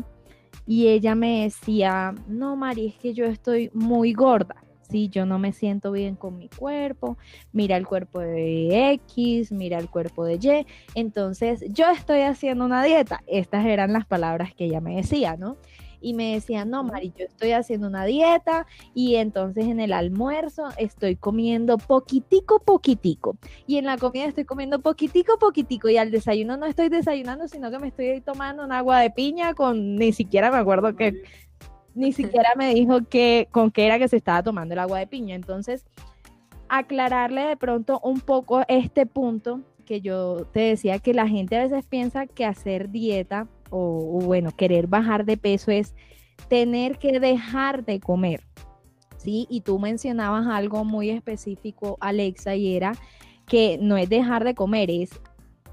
y 0.68 0.88
ella 0.90 1.16
me 1.16 1.44
decía, 1.44 2.14
no, 2.28 2.56
Mari, 2.56 2.88
es 2.88 2.96
que 2.96 3.14
yo 3.14 3.26
estoy 3.26 3.72
muy 3.74 4.14
gorda. 4.14 4.56
Sí, 4.90 5.10
yo 5.10 5.26
no 5.26 5.38
me 5.38 5.54
siento 5.54 5.92
bien 5.92 6.16
con 6.16 6.38
mi 6.38 6.50
cuerpo, 6.50 7.18
mira 7.52 7.78
el 7.78 7.86
cuerpo 7.86 8.20
de 8.20 8.92
X, 8.94 9.52
mira 9.52 9.78
el 9.78 9.90
cuerpo 9.90 10.26
de 10.26 10.36
Y, 10.36 10.66
entonces 10.96 11.64
yo 11.70 11.90
estoy 11.92 12.22
haciendo 12.22 12.66
una 12.66 12.84
dieta. 12.84 13.24
Estas 13.28 13.66
eran 13.66 13.94
las 13.94 14.06
palabras 14.06 14.54
que 14.56 14.66
ella 14.66 14.82
me 14.82 14.96
decía, 14.96 15.38
¿no? 15.38 15.58
y 16.02 16.14
me 16.14 16.34
decían, 16.34 16.70
no, 16.70 16.84
Mari, 16.84 17.14
yo 17.18 17.26
estoy 17.26 17.52
haciendo 17.52 17.88
una 17.88 18.06
dieta 18.06 18.66
y 18.94 19.16
entonces 19.16 19.66
en 19.66 19.80
el 19.80 19.94
almuerzo 19.94 20.70
estoy 20.78 21.16
comiendo 21.16 21.78
poquitico, 21.78 22.60
poquitico. 22.60 23.38
Y 23.68 23.78
en 23.78 23.86
la 23.86 23.98
comida 23.98 24.26
estoy 24.26 24.46
comiendo 24.46 24.80
poquitico, 24.80 25.38
poquitico. 25.38 25.90
Y 25.90 25.98
al 25.98 26.12
desayuno 26.12 26.58
no 26.58 26.66
estoy 26.66 26.90
desayunando, 26.90 27.48
sino 27.48 27.70
que 27.72 27.80
me 27.80 27.88
estoy 27.90 28.22
tomando 28.22 28.64
un 28.64 28.72
agua 28.72 29.02
de 29.02 29.12
piña 29.12 29.54
con, 29.54 29.96
ni 29.96 30.14
siquiera 30.14 30.52
me 30.52 30.58
acuerdo 30.58 30.96
que, 30.96 31.22
ni 32.00 32.12
siquiera 32.14 32.50
me 32.56 32.74
dijo 32.74 33.02
que, 33.04 33.48
con 33.52 33.70
qué 33.72 33.86
era 33.86 34.00
que 34.00 34.08
se 34.08 34.18
estaba 34.18 34.42
tomando 34.42 34.74
el 34.74 34.80
agua 34.80 35.00
de 35.00 35.08
piña. 35.08 35.36
Entonces, 35.36 35.86
aclararle 36.68 37.42
de 37.42 37.58
pronto 37.58 38.00
un 38.04 38.22
poco 38.22 38.64
este 38.68 39.06
punto 39.06 39.62
que 39.86 40.02
yo 40.02 40.46
te 40.52 40.62
decía 40.62 41.00
que 41.00 41.14
la 41.14 41.28
gente 41.28 41.58
a 41.58 41.64
veces 41.64 41.86
piensa 41.86 42.28
que 42.28 42.46
hacer 42.46 42.90
dieta 42.90 43.48
o, 43.72 44.18
o, 44.18 44.26
bueno, 44.26 44.52
querer 44.52 44.88
bajar 44.88 45.26
de 45.26 45.38
peso 45.38 45.72
es 45.72 45.96
tener 46.48 46.98
que 46.98 47.20
dejar 47.20 47.86
de 47.86 48.00
comer. 48.00 48.44
¿Sí? 49.18 49.48
Y 49.50 49.62
tú 49.62 49.80
mencionabas 49.80 50.48
algo 50.48 50.86
muy 50.86 51.10
específico, 51.10 51.98
Alexa, 52.00 52.56
y 52.56 52.74
era 52.76 52.94
que 53.48 53.78
no 53.82 53.98
es 53.98 54.08
dejar 54.08 54.46
de 54.46 54.56
comer, 54.56 54.90
es 54.90 55.20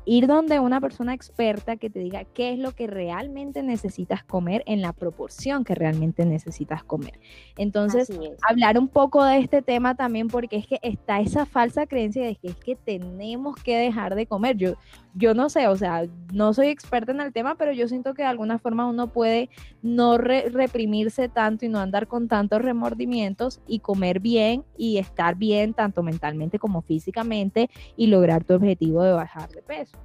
ir 0.06 0.28
donde 0.28 0.60
una 0.60 0.80
persona 0.80 1.12
experta 1.12 1.76
que 1.76 1.90
te 1.90 1.98
diga 1.98 2.24
qué 2.24 2.52
es 2.52 2.58
lo 2.60 2.72
que 2.72 2.86
realmente 2.86 3.62
necesitas 3.62 4.22
comer 4.22 4.62
en 4.66 4.80
la 4.80 4.92
proporción 4.92 5.64
que 5.64 5.74
realmente 5.74 6.24
necesitas 6.24 6.84
comer. 6.84 7.18
Entonces, 7.56 8.10
hablar 8.48 8.78
un 8.78 8.88
poco 8.88 9.24
de 9.24 9.38
este 9.38 9.62
tema 9.62 9.96
también 9.96 10.28
porque 10.28 10.56
es 10.56 10.66
que 10.66 10.78
está 10.82 11.20
esa 11.20 11.44
falsa 11.44 11.86
creencia 11.86 12.24
de 12.24 12.36
que 12.36 12.48
es 12.48 12.56
que 12.56 12.76
tenemos 12.76 13.56
que 13.56 13.76
dejar 13.76 14.14
de 14.14 14.26
comer. 14.26 14.56
Yo, 14.56 14.74
yo 15.14 15.34
no 15.34 15.50
sé, 15.50 15.66
o 15.66 15.76
sea, 15.76 16.04
no 16.32 16.54
soy 16.54 16.68
experta 16.68 17.10
en 17.10 17.20
el 17.20 17.32
tema, 17.32 17.56
pero 17.56 17.72
yo 17.72 17.88
siento 17.88 18.14
que 18.14 18.22
de 18.22 18.28
alguna 18.28 18.58
forma 18.60 18.86
uno 18.86 19.08
puede 19.08 19.50
no 19.82 20.18
re 20.18 20.48
reprimirse 20.50 21.28
tanto 21.28 21.64
y 21.64 21.68
no 21.68 21.80
andar 21.80 22.06
con 22.06 22.28
tantos 22.28 22.62
remordimientos 22.62 23.60
y 23.66 23.80
comer 23.80 24.20
bien 24.20 24.64
y 24.76 24.98
estar 24.98 25.34
bien 25.34 25.74
tanto 25.74 26.04
mentalmente 26.04 26.60
como 26.60 26.82
físicamente 26.82 27.70
y 27.96 28.06
lograr 28.06 28.44
tu 28.44 28.54
objetivo 28.54 29.02
de 29.02 29.12
bajar 29.12 29.48
de 29.50 29.62
peso. 29.62 29.95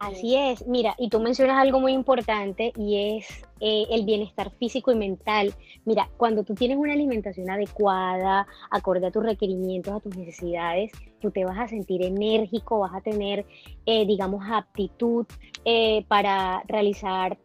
Así 0.00 0.34
es, 0.34 0.66
mira, 0.66 0.94
y 0.96 1.10
tú 1.10 1.20
mencionas 1.20 1.58
algo 1.58 1.78
muy 1.78 1.92
importante 1.92 2.72
y 2.74 3.18
es 3.18 3.28
eh, 3.60 3.84
el 3.90 4.06
bienestar 4.06 4.50
físico 4.52 4.90
y 4.90 4.94
mental. 4.94 5.52
Mira, 5.84 6.08
cuando 6.16 6.42
tú 6.42 6.54
tienes 6.54 6.78
una 6.78 6.94
alimentación 6.94 7.50
adecuada, 7.50 8.46
acorde 8.70 9.08
a 9.08 9.10
tus 9.10 9.22
requerimientos, 9.22 9.92
a 9.92 10.00
tus 10.00 10.16
necesidades, 10.16 10.90
tú 11.20 11.30
te 11.30 11.44
vas 11.44 11.58
a 11.58 11.68
sentir 11.68 12.02
enérgico, 12.02 12.78
vas 12.78 12.94
a 12.94 13.02
tener, 13.02 13.44
eh, 13.84 14.06
digamos, 14.06 14.42
aptitud 14.50 15.26
eh, 15.66 16.02
para 16.08 16.62
realizar 16.66 17.36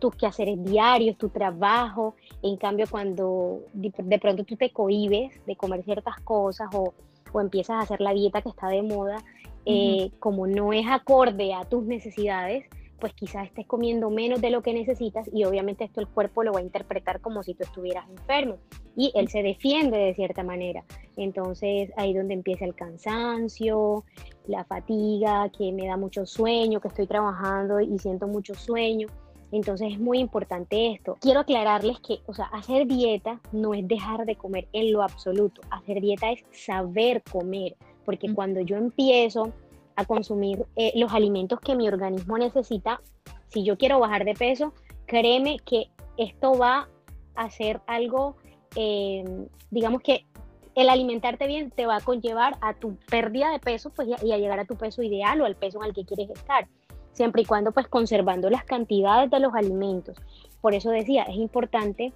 tus 0.00 0.16
quehaceres 0.16 0.60
diarios, 0.64 1.16
tu 1.16 1.28
trabajo. 1.28 2.16
En 2.42 2.56
cambio, 2.56 2.86
cuando 2.90 3.60
de 3.72 4.18
pronto 4.18 4.42
tú 4.42 4.56
te 4.56 4.72
cohibes 4.72 5.46
de 5.46 5.54
comer 5.54 5.84
ciertas 5.84 6.18
cosas 6.24 6.70
o, 6.74 6.92
o 7.32 7.40
empiezas 7.40 7.76
a 7.76 7.80
hacer 7.82 8.00
la 8.00 8.12
dieta 8.12 8.42
que 8.42 8.48
está 8.48 8.66
de 8.66 8.82
moda, 8.82 9.18
eh, 9.66 10.10
como 10.18 10.46
no 10.46 10.72
es 10.72 10.86
acorde 10.88 11.54
a 11.54 11.64
tus 11.64 11.84
necesidades, 11.84 12.64
pues 13.00 13.14
quizás 13.14 13.46
estés 13.46 13.66
comiendo 13.66 14.10
menos 14.10 14.40
de 14.40 14.50
lo 14.50 14.62
que 14.62 14.74
necesitas 14.74 15.28
y 15.32 15.44
obviamente 15.44 15.84
esto 15.84 16.00
el 16.00 16.06
cuerpo 16.06 16.44
lo 16.44 16.52
va 16.52 16.60
a 16.60 16.62
interpretar 16.62 17.20
como 17.20 17.42
si 17.42 17.54
tú 17.54 17.64
estuvieras 17.64 18.08
enfermo 18.10 18.58
y 18.94 19.10
él 19.14 19.28
se 19.28 19.42
defiende 19.42 19.96
de 19.96 20.14
cierta 20.14 20.44
manera. 20.44 20.84
Entonces 21.16 21.90
ahí 21.96 22.12
donde 22.12 22.34
empieza 22.34 22.64
el 22.66 22.74
cansancio, 22.74 24.04
la 24.46 24.64
fatiga, 24.64 25.50
que 25.56 25.72
me 25.72 25.86
da 25.86 25.96
mucho 25.96 26.26
sueño, 26.26 26.80
que 26.80 26.88
estoy 26.88 27.06
trabajando 27.06 27.80
y 27.80 27.98
siento 27.98 28.28
mucho 28.28 28.54
sueño. 28.54 29.08
Entonces 29.52 29.92
es 29.92 29.98
muy 29.98 30.18
importante 30.18 30.92
esto. 30.92 31.16
Quiero 31.20 31.40
aclararles 31.40 31.98
que, 32.00 32.20
o 32.26 32.34
sea, 32.34 32.46
hacer 32.46 32.86
dieta 32.86 33.40
no 33.50 33.74
es 33.74 33.86
dejar 33.88 34.24
de 34.24 34.36
comer 34.36 34.68
en 34.72 34.92
lo 34.92 35.02
absoluto. 35.02 35.60
Hacer 35.70 36.00
dieta 36.00 36.30
es 36.30 36.44
saber 36.52 37.22
comer, 37.22 37.76
porque 38.04 38.28
mm. 38.28 38.34
cuando 38.34 38.60
yo 38.60 38.76
empiezo 38.76 39.52
a 39.96 40.04
consumir 40.04 40.66
eh, 40.76 40.92
los 40.96 41.12
alimentos 41.12 41.60
que 41.60 41.74
mi 41.74 41.88
organismo 41.88 42.38
necesita, 42.38 43.00
si 43.48 43.64
yo 43.64 43.76
quiero 43.76 43.98
bajar 43.98 44.24
de 44.24 44.34
peso, 44.34 44.72
créeme 45.06 45.58
que 45.58 45.90
esto 46.16 46.56
va 46.56 46.88
a 47.34 47.50
ser 47.50 47.80
algo, 47.86 48.36
eh, 48.76 49.24
digamos 49.70 50.02
que 50.02 50.26
el 50.74 50.88
alimentarte 50.88 51.46
bien 51.46 51.70
te 51.70 51.86
va 51.86 51.96
a 51.96 52.00
conllevar 52.00 52.56
a 52.60 52.74
tu 52.74 52.96
pérdida 53.10 53.50
de 53.50 53.58
peso 53.58 53.90
pues, 53.90 54.08
y, 54.08 54.12
a, 54.12 54.24
y 54.24 54.32
a 54.32 54.38
llegar 54.38 54.60
a 54.60 54.64
tu 54.64 54.76
peso 54.76 55.02
ideal 55.02 55.40
o 55.40 55.44
al 55.44 55.56
peso 55.56 55.80
en 55.82 55.88
el 55.88 55.94
que 55.94 56.04
quieres 56.04 56.30
estar 56.30 56.68
siempre 57.12 57.42
y 57.42 57.44
cuando 57.44 57.72
pues 57.72 57.88
conservando 57.88 58.48
las 58.50 58.64
cantidades 58.64 59.30
de 59.30 59.40
los 59.40 59.54
alimentos. 59.54 60.16
Por 60.60 60.74
eso 60.74 60.90
decía, 60.90 61.24
es 61.24 61.36
importante 61.36 62.12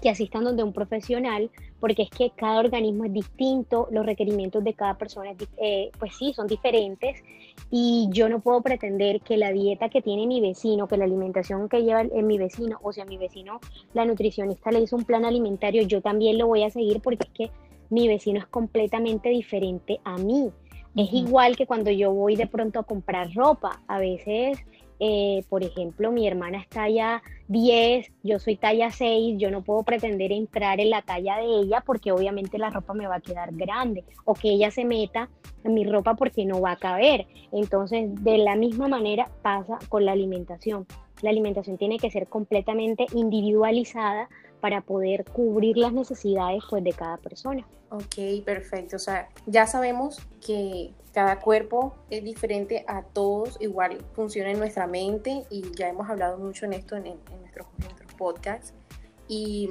que 0.00 0.10
asistan 0.10 0.44
donde 0.44 0.62
un 0.62 0.72
profesional, 0.72 1.50
porque 1.80 2.02
es 2.02 2.10
que 2.10 2.30
cada 2.30 2.60
organismo 2.60 3.04
es 3.04 3.12
distinto, 3.12 3.88
los 3.90 4.04
requerimientos 4.06 4.62
de 4.64 4.74
cada 4.74 4.96
persona, 4.96 5.32
eh, 5.58 5.90
pues 5.98 6.16
sí, 6.16 6.32
son 6.34 6.46
diferentes, 6.46 7.22
y 7.70 8.08
yo 8.10 8.28
no 8.28 8.40
puedo 8.40 8.60
pretender 8.62 9.20
que 9.20 9.36
la 9.36 9.52
dieta 9.52 9.88
que 9.88 10.02
tiene 10.02 10.26
mi 10.26 10.40
vecino, 10.40 10.88
que 10.88 10.96
la 10.96 11.04
alimentación 11.04 11.68
que 11.68 11.82
lleva 11.82 12.02
en 12.02 12.26
mi 12.26 12.38
vecino, 12.38 12.78
o 12.82 12.92
sea, 12.92 13.04
mi 13.04 13.18
vecino, 13.18 13.60
la 13.92 14.04
nutricionista 14.04 14.70
le 14.70 14.80
hizo 14.80 14.96
un 14.96 15.04
plan 15.04 15.24
alimentario, 15.24 15.82
yo 15.82 16.00
también 16.00 16.38
lo 16.38 16.46
voy 16.46 16.62
a 16.62 16.70
seguir 16.70 17.00
porque 17.00 17.24
es 17.24 17.30
que 17.30 17.50
mi 17.90 18.08
vecino 18.08 18.38
es 18.38 18.46
completamente 18.46 19.28
diferente 19.28 20.00
a 20.04 20.16
mí. 20.16 20.50
Es 20.96 21.12
igual 21.12 21.56
que 21.56 21.66
cuando 21.66 21.90
yo 21.90 22.12
voy 22.12 22.36
de 22.36 22.46
pronto 22.46 22.78
a 22.78 22.84
comprar 22.84 23.32
ropa. 23.34 23.80
A 23.88 23.98
veces, 23.98 24.58
eh, 25.06 25.44
por 25.50 25.62
ejemplo, 25.62 26.10
mi 26.10 26.26
hermana 26.26 26.62
es 26.62 26.66
talla 26.66 27.22
10, 27.48 28.10
yo 28.22 28.38
soy 28.38 28.56
talla 28.56 28.90
6, 28.90 29.36
yo 29.36 29.50
no 29.50 29.62
puedo 29.62 29.82
pretender 29.82 30.32
entrar 30.32 30.80
en 30.80 30.88
la 30.88 31.02
talla 31.02 31.36
de 31.36 31.44
ella 31.44 31.82
porque 31.84 32.10
obviamente 32.10 32.56
la 32.56 32.70
ropa 32.70 32.94
me 32.94 33.06
va 33.06 33.16
a 33.16 33.20
quedar 33.20 33.54
grande 33.54 34.02
o 34.24 34.32
que 34.32 34.48
ella 34.48 34.70
se 34.70 34.86
meta 34.86 35.28
en 35.62 35.74
mi 35.74 35.84
ropa 35.84 36.14
porque 36.14 36.46
no 36.46 36.58
va 36.62 36.72
a 36.72 36.76
caber. 36.76 37.26
Entonces, 37.52 38.14
de 38.24 38.38
la 38.38 38.56
misma 38.56 38.88
manera 38.88 39.28
pasa 39.42 39.78
con 39.90 40.06
la 40.06 40.12
alimentación. 40.12 40.86
La 41.20 41.28
alimentación 41.28 41.76
tiene 41.76 41.98
que 41.98 42.10
ser 42.10 42.26
completamente 42.26 43.04
individualizada 43.12 44.30
para 44.60 44.80
poder 44.80 45.26
cubrir 45.26 45.76
las 45.76 45.92
necesidades 45.92 46.62
pues, 46.70 46.82
de 46.82 46.94
cada 46.94 47.18
persona. 47.18 47.66
Ok, 47.90 48.42
perfecto. 48.42 48.96
O 48.96 48.98
sea, 48.98 49.28
ya 49.44 49.66
sabemos 49.66 50.18
que 50.40 50.92
cada 51.14 51.38
cuerpo 51.38 51.94
es 52.10 52.24
diferente 52.24 52.84
a 52.88 53.02
todos, 53.02 53.56
igual 53.60 54.04
funciona 54.14 54.50
en 54.50 54.58
nuestra 54.58 54.88
mente 54.88 55.44
y 55.48 55.62
ya 55.76 55.88
hemos 55.88 56.10
hablado 56.10 56.38
mucho 56.38 56.66
en 56.66 56.72
esto 56.72 56.96
en, 56.96 57.04
nuestros, 57.40 57.68
en 57.78 58.16
podcasts. 58.16 58.74
Y 59.28 59.70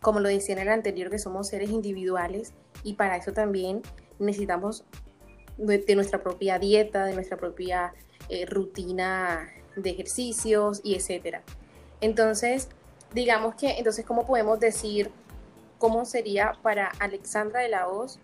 como 0.00 0.20
lo 0.20 0.28
decía 0.28 0.54
en 0.54 0.60
el 0.60 0.68
anterior, 0.68 1.10
que 1.10 1.18
somos 1.18 1.48
seres 1.48 1.70
individuales 1.70 2.54
y 2.84 2.94
para 2.94 3.16
eso 3.16 3.32
también 3.32 3.82
necesitamos 4.20 4.84
de, 5.56 5.78
de 5.78 5.94
nuestra 5.96 6.22
propia 6.22 6.60
dieta, 6.60 7.06
de 7.06 7.14
nuestra 7.14 7.36
propia 7.36 7.92
eh, 8.28 8.46
rutina 8.46 9.50
de 9.74 9.90
ejercicios 9.90 10.80
y 10.84 10.94
etcétera. 10.94 11.42
Entonces, 12.00 12.68
digamos 13.12 13.56
que, 13.56 13.78
entonces, 13.78 14.04
¿cómo 14.06 14.26
podemos 14.26 14.60
decir 14.60 15.10
cómo 15.78 16.04
sería 16.04 16.52
para 16.62 16.86
Alexandra 17.00 17.60
de 17.60 17.68
la 17.68 17.88
Hoz 17.88 18.20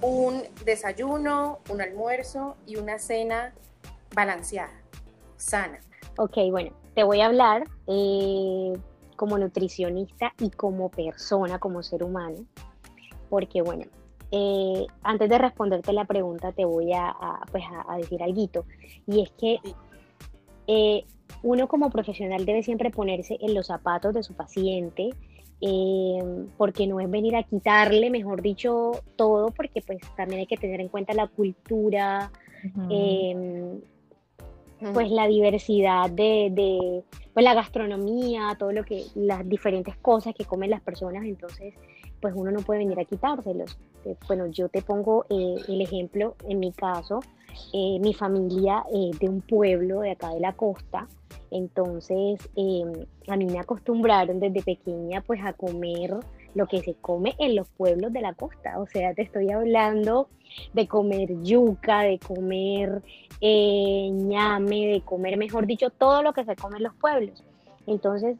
un 0.00 0.42
desayuno, 0.64 1.60
un 1.70 1.80
almuerzo 1.80 2.56
y 2.66 2.76
una 2.76 2.98
cena 2.98 3.54
balanceada, 4.14 4.72
sana? 5.36 5.80
Ok, 6.16 6.36
bueno, 6.50 6.72
te 6.94 7.02
voy 7.02 7.20
a 7.20 7.26
hablar 7.26 7.64
eh, 7.86 8.72
como 9.16 9.38
nutricionista 9.38 10.32
y 10.40 10.50
como 10.50 10.88
persona, 10.90 11.58
como 11.58 11.82
ser 11.82 12.02
humano, 12.02 12.44
porque 13.28 13.62
bueno, 13.62 13.84
eh, 14.30 14.86
antes 15.02 15.28
de 15.28 15.38
responderte 15.38 15.92
la 15.92 16.04
pregunta 16.04 16.52
te 16.52 16.64
voy 16.64 16.92
a, 16.92 17.14
pues 17.50 17.64
a, 17.88 17.96
decir 17.96 18.22
algo, 18.22 18.64
y 19.06 19.22
es 19.22 19.30
que 19.32 19.58
eh, 20.66 21.04
uno 21.42 21.68
como 21.68 21.90
profesional 21.90 22.44
debe 22.44 22.62
siempre 22.62 22.90
ponerse 22.90 23.38
en 23.40 23.54
los 23.54 23.68
zapatos 23.68 24.14
de 24.14 24.22
su 24.22 24.34
paciente, 24.34 25.10
eh, 25.60 26.46
porque 26.56 26.86
no 26.86 27.00
es 27.00 27.10
venir 27.10 27.34
a 27.36 27.42
quitarle, 27.42 28.10
mejor 28.10 28.42
dicho, 28.42 28.92
todo, 29.16 29.50
porque 29.50 29.82
pues 29.82 29.98
también 30.16 30.40
hay 30.40 30.46
que 30.46 30.56
tener 30.56 30.80
en 30.80 30.88
cuenta 30.88 31.14
la 31.14 31.26
cultura, 31.26 32.30
em, 32.90 33.80
pues 34.92 35.10
la 35.10 35.26
diversidad 35.26 36.10
de, 36.10 36.50
de, 36.52 37.02
pues 37.34 37.44
la 37.44 37.54
gastronomía, 37.54 38.56
todo 38.58 38.70
lo 38.72 38.84
que, 38.84 39.04
las 39.16 39.48
diferentes 39.48 39.96
cosas 39.96 40.34
que 40.34 40.44
comen 40.44 40.70
las 40.70 40.80
personas, 40.80 41.24
entonces 41.24 41.74
pues 42.20 42.34
uno 42.36 42.50
no 42.50 42.60
puede 42.60 42.80
venir 42.80 42.98
a 42.98 43.04
quitárselos. 43.04 43.78
Eh, 44.04 44.16
bueno, 44.26 44.46
yo 44.46 44.68
te 44.68 44.82
pongo 44.82 45.24
eh, 45.28 45.56
el 45.68 45.80
ejemplo, 45.80 46.36
en 46.48 46.60
mi 46.60 46.72
caso, 46.72 47.20
mi 47.72 48.14
familia 48.14 48.84
de 48.92 49.28
un 49.28 49.40
pueblo 49.40 50.00
de 50.00 50.12
acá 50.12 50.32
de 50.32 50.38
la 50.38 50.52
costa, 50.52 51.08
entonces, 51.50 52.48
em, 52.56 53.06
a 53.28 53.36
mí 53.36 53.46
me 53.46 53.58
acostumbraron 53.58 54.40
desde 54.40 54.62
pequeña 54.62 55.22
pues 55.22 55.40
a 55.42 55.52
comer 55.52 56.16
lo 56.54 56.66
que 56.66 56.80
se 56.80 56.94
come 56.94 57.34
en 57.38 57.56
los 57.56 57.68
pueblos 57.68 58.12
de 58.12 58.20
la 58.20 58.34
costa. 58.34 58.78
O 58.80 58.86
sea, 58.86 59.14
te 59.14 59.22
estoy 59.22 59.50
hablando 59.50 60.28
de 60.72 60.86
comer 60.86 61.28
yuca, 61.42 62.02
de 62.02 62.18
comer 62.18 63.02
eh, 63.40 64.10
ñame, 64.12 64.86
de 64.88 65.00
comer, 65.02 65.36
mejor 65.36 65.66
dicho, 65.66 65.90
todo 65.90 66.22
lo 66.22 66.32
que 66.32 66.44
se 66.44 66.56
come 66.56 66.78
en 66.78 66.84
los 66.84 66.94
pueblos. 66.94 67.44
Entonces, 67.86 68.36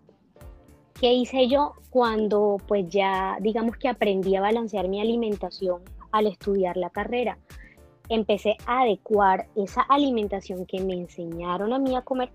¿qué 1.00 1.12
hice 1.12 1.48
yo 1.48 1.74
cuando 1.90 2.58
pues 2.66 2.88
ya 2.88 3.38
digamos 3.40 3.76
que 3.76 3.88
aprendí 3.88 4.36
a 4.36 4.40
balancear 4.40 4.88
mi 4.88 5.00
alimentación 5.00 5.82
al 6.12 6.26
estudiar 6.26 6.76
la 6.76 6.90
carrera? 6.90 7.38
Empecé 8.10 8.56
a 8.66 8.82
adecuar 8.82 9.46
esa 9.54 9.82
alimentación 9.82 10.66
que 10.66 10.80
me 10.80 10.94
enseñaron 10.94 11.72
a 11.72 11.78
mí 11.78 11.94
a 11.94 12.02
comer 12.02 12.30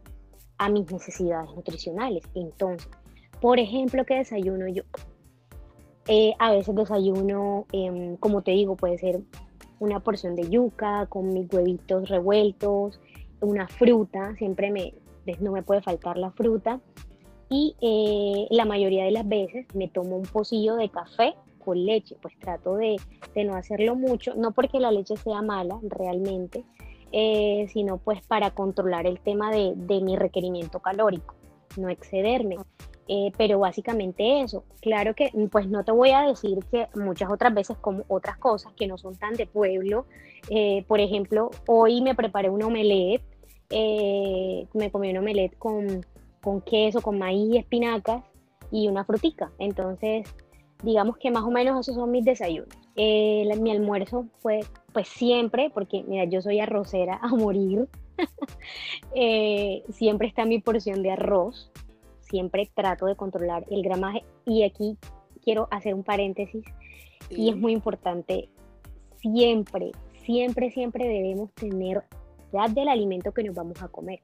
a 0.63 0.69
mis 0.69 0.89
necesidades 0.89 1.49
nutricionales. 1.53 2.23
Entonces, 2.35 2.89
por 3.41 3.59
ejemplo, 3.59 4.05
¿qué 4.05 4.15
desayuno 4.15 4.69
yo? 4.69 4.83
Eh, 6.07 6.33
a 6.39 6.51
veces 6.51 6.73
desayuno, 6.73 7.65
em, 7.73 8.15
como 8.15 8.43
te 8.43 8.51
digo, 8.51 8.77
puede 8.77 8.97
ser 8.97 9.19
una 9.81 9.99
porción 9.99 10.35
de 10.35 10.49
yuca 10.49 11.07
con 11.07 11.33
mis 11.33 11.51
huevitos 11.51 12.07
revueltos, 12.07 13.01
una 13.41 13.67
fruta, 13.67 14.35
siempre 14.37 14.71
me, 14.71 14.93
no 15.41 15.51
me 15.51 15.63
puede 15.63 15.81
faltar 15.81 16.17
la 16.17 16.31
fruta. 16.31 16.79
Y 17.49 17.75
eh, 17.81 18.47
la 18.49 18.63
mayoría 18.63 19.03
de 19.03 19.11
las 19.11 19.27
veces 19.27 19.65
me 19.75 19.89
tomo 19.89 20.15
un 20.15 20.23
pocillo 20.23 20.75
de 20.75 20.87
café 20.87 21.35
con 21.63 21.85
leche, 21.85 22.15
pues 22.21 22.39
trato 22.39 22.77
de, 22.77 22.95
de 23.35 23.43
no 23.43 23.55
hacerlo 23.55 23.95
mucho, 23.95 24.33
no 24.35 24.51
porque 24.51 24.79
la 24.79 24.91
leche 24.91 25.17
sea 25.17 25.41
mala 25.41 25.77
realmente, 25.83 26.63
eh, 27.15 27.67
sino 27.71 27.99
pues 27.99 28.25
para 28.25 28.49
controlar 28.55 29.05
el 29.05 29.19
tema 29.19 29.51
de, 29.51 29.75
mi 30.01 30.15
requerimiento 30.15 30.79
calórico, 30.79 31.35
no 31.77 31.87
excederme. 31.89 32.57
Eh, 33.07 33.31
pero 33.37 33.59
básicamente 33.59 34.41
eso. 34.41 34.63
Claro 34.81 35.13
que 35.13 35.29
pues 35.51 35.67
no 35.67 35.83
te 35.83 35.91
voy 35.91 36.09
a 36.09 36.21
decir 36.21 36.57
que 36.71 36.87
muchas 36.95 37.29
otras 37.29 37.53
veces 37.53 37.77
como 37.77 38.03
otras 38.07 38.37
cosas 38.37 38.73
que 38.73 38.87
no 38.87 38.97
son 38.97 39.15
tan 39.15 39.35
de 39.35 39.45
pueblo. 39.45 40.07
Eh, 40.49 40.85
por 40.87 40.99
ejemplo, 41.01 41.51
hoy 41.67 42.01
me 42.01 42.15
preparé 42.15 42.49
un 42.49 42.63
omelette, 42.63 43.21
me 43.69 44.89
comí 44.91 45.11
un 45.11 45.17
omelette 45.17 45.55
con, 45.59 46.03
queso, 46.65 47.01
con 47.01 47.19
maíz 47.19 47.57
espinacas 47.57 48.23
y 48.71 48.87
una 48.87 49.05
frutica. 49.05 49.51
Entonces, 49.59 50.27
digamos 50.81 51.17
que 51.17 51.29
más 51.29 51.43
o 51.43 51.51
menos 51.51 51.79
esos 51.79 51.95
son 51.95 52.09
mis 52.09 52.25
desayunos. 52.25 52.82
Mi 52.95 53.71
almuerzo 53.71 54.27
fue 54.39 54.61
pues 54.93 55.07
siempre, 55.07 55.71
porque 55.73 56.03
mira, 56.07 56.25
yo 56.25 56.41
soy 56.41 56.59
arrocera 56.59 57.19
a 57.21 57.27
morir, 57.29 57.87
eh, 59.15 59.83
siempre 59.89 60.27
está 60.27 60.45
mi 60.45 60.59
porción 60.59 61.01
de 61.01 61.11
arroz, 61.11 61.71
siempre 62.21 62.69
trato 62.73 63.05
de 63.05 63.15
controlar 63.15 63.65
el 63.69 63.83
gramaje. 63.83 64.23
Y 64.45 64.63
aquí 64.63 64.97
quiero 65.43 65.67
hacer 65.71 65.93
un 65.93 66.03
paréntesis 66.03 66.63
y 67.29 67.49
es 67.49 67.55
muy 67.55 67.73
importante, 67.73 68.49
siempre, 69.17 69.91
siempre, 70.25 70.71
siempre 70.71 71.07
debemos 71.07 71.51
tener 71.53 72.03
ya 72.51 72.67
del 72.67 72.87
alimento 72.87 73.33
que 73.33 73.43
nos 73.43 73.55
vamos 73.55 73.81
a 73.81 73.87
comer, 73.87 74.19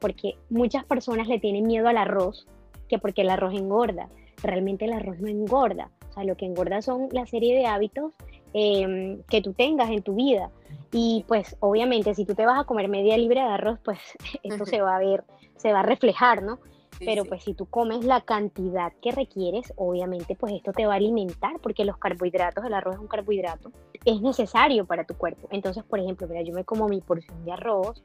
porque 0.00 0.34
muchas 0.48 0.84
personas 0.84 1.28
le 1.28 1.38
tienen 1.38 1.66
miedo 1.66 1.86
al 1.88 1.96
arroz, 1.96 2.46
que 2.88 2.98
porque 2.98 3.22
el 3.22 3.30
arroz 3.30 3.54
engorda, 3.54 4.08
realmente 4.42 4.86
el 4.86 4.92
arroz 4.92 5.20
no 5.20 5.28
engorda, 5.28 5.90
o 6.10 6.12
sea, 6.12 6.24
lo 6.24 6.36
que 6.36 6.44
engorda 6.44 6.82
son 6.82 7.08
la 7.12 7.26
serie 7.26 7.56
de 7.56 7.66
hábitos 7.66 8.12
Em, 8.52 9.22
que 9.28 9.40
tú 9.42 9.52
tengas 9.52 9.90
en 9.90 10.02
tu 10.02 10.14
vida. 10.14 10.50
Y 10.92 11.24
pues 11.28 11.56
obviamente 11.60 12.14
si 12.14 12.24
tú 12.24 12.34
te 12.34 12.46
vas 12.46 12.60
a 12.60 12.64
comer 12.64 12.88
media 12.88 13.16
libra 13.16 13.46
de 13.46 13.54
arroz, 13.54 13.78
pues 13.84 13.98
esto 14.42 14.66
se 14.66 14.80
va 14.80 14.96
a 14.96 14.98
ver, 14.98 15.24
se 15.56 15.72
va 15.72 15.80
a 15.80 15.84
reflejar, 15.84 16.42
¿no? 16.42 16.58
Pero 16.98 17.24
pues 17.24 17.44
si 17.44 17.54
tú 17.54 17.64
comes 17.64 18.04
la 18.04 18.20
cantidad 18.20 18.92
que 19.00 19.12
requieres, 19.12 19.72
obviamente 19.76 20.36
pues 20.36 20.52
esto 20.52 20.72
te 20.72 20.84
va 20.84 20.94
a 20.94 20.96
alimentar 20.96 21.58
porque 21.62 21.86
los 21.86 21.96
carbohidratos, 21.96 22.62
el 22.64 22.74
arroz 22.74 22.96
es 22.96 23.00
un 23.00 23.06
carbohidrato, 23.06 23.72
es 24.04 24.20
necesario 24.20 24.84
para 24.84 25.04
tu 25.04 25.14
cuerpo. 25.14 25.48
Entonces, 25.50 25.82
por 25.84 25.98
ejemplo, 25.98 26.26
mira, 26.28 26.42
yo 26.42 26.52
me 26.52 26.64
como 26.64 26.88
mi 26.88 27.00
porción 27.00 27.42
de 27.46 27.52
arroz, 27.52 28.02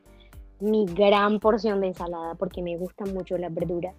mi 0.61 0.85
gran 0.85 1.41
porción 1.41 1.81
de 1.81 1.87
ensalada 1.87 2.35
porque 2.35 2.61
me 2.61 2.77
gustan 2.77 3.13
mucho 3.13 3.37
las 3.37 3.53
verduras 3.53 3.95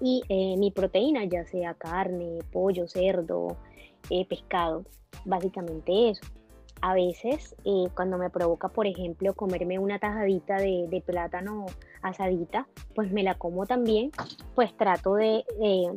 y 0.00 0.22
eh, 0.28 0.56
mi 0.56 0.70
proteína, 0.70 1.24
ya 1.24 1.44
sea 1.44 1.74
carne, 1.74 2.38
pollo, 2.52 2.86
cerdo, 2.88 3.56
eh, 4.10 4.26
pescado 4.26 4.84
básicamente 5.24 6.10
eso. 6.10 6.22
A 6.80 6.94
veces, 6.94 7.56
eh, 7.64 7.88
cuando 7.96 8.18
me 8.18 8.30
provoca, 8.30 8.68
por 8.68 8.86
ejemplo, 8.86 9.34
comerme 9.34 9.80
una 9.80 9.98
tajadita 9.98 10.58
de, 10.58 11.02
plátano 11.04 11.66
asadita, 12.02 12.68
pues 12.94 13.10
me 13.10 13.24
la 13.24 13.34
como 13.34 13.66
también, 13.66 14.12
pues 14.54 14.76
trato 14.76 15.16
de 15.16 15.44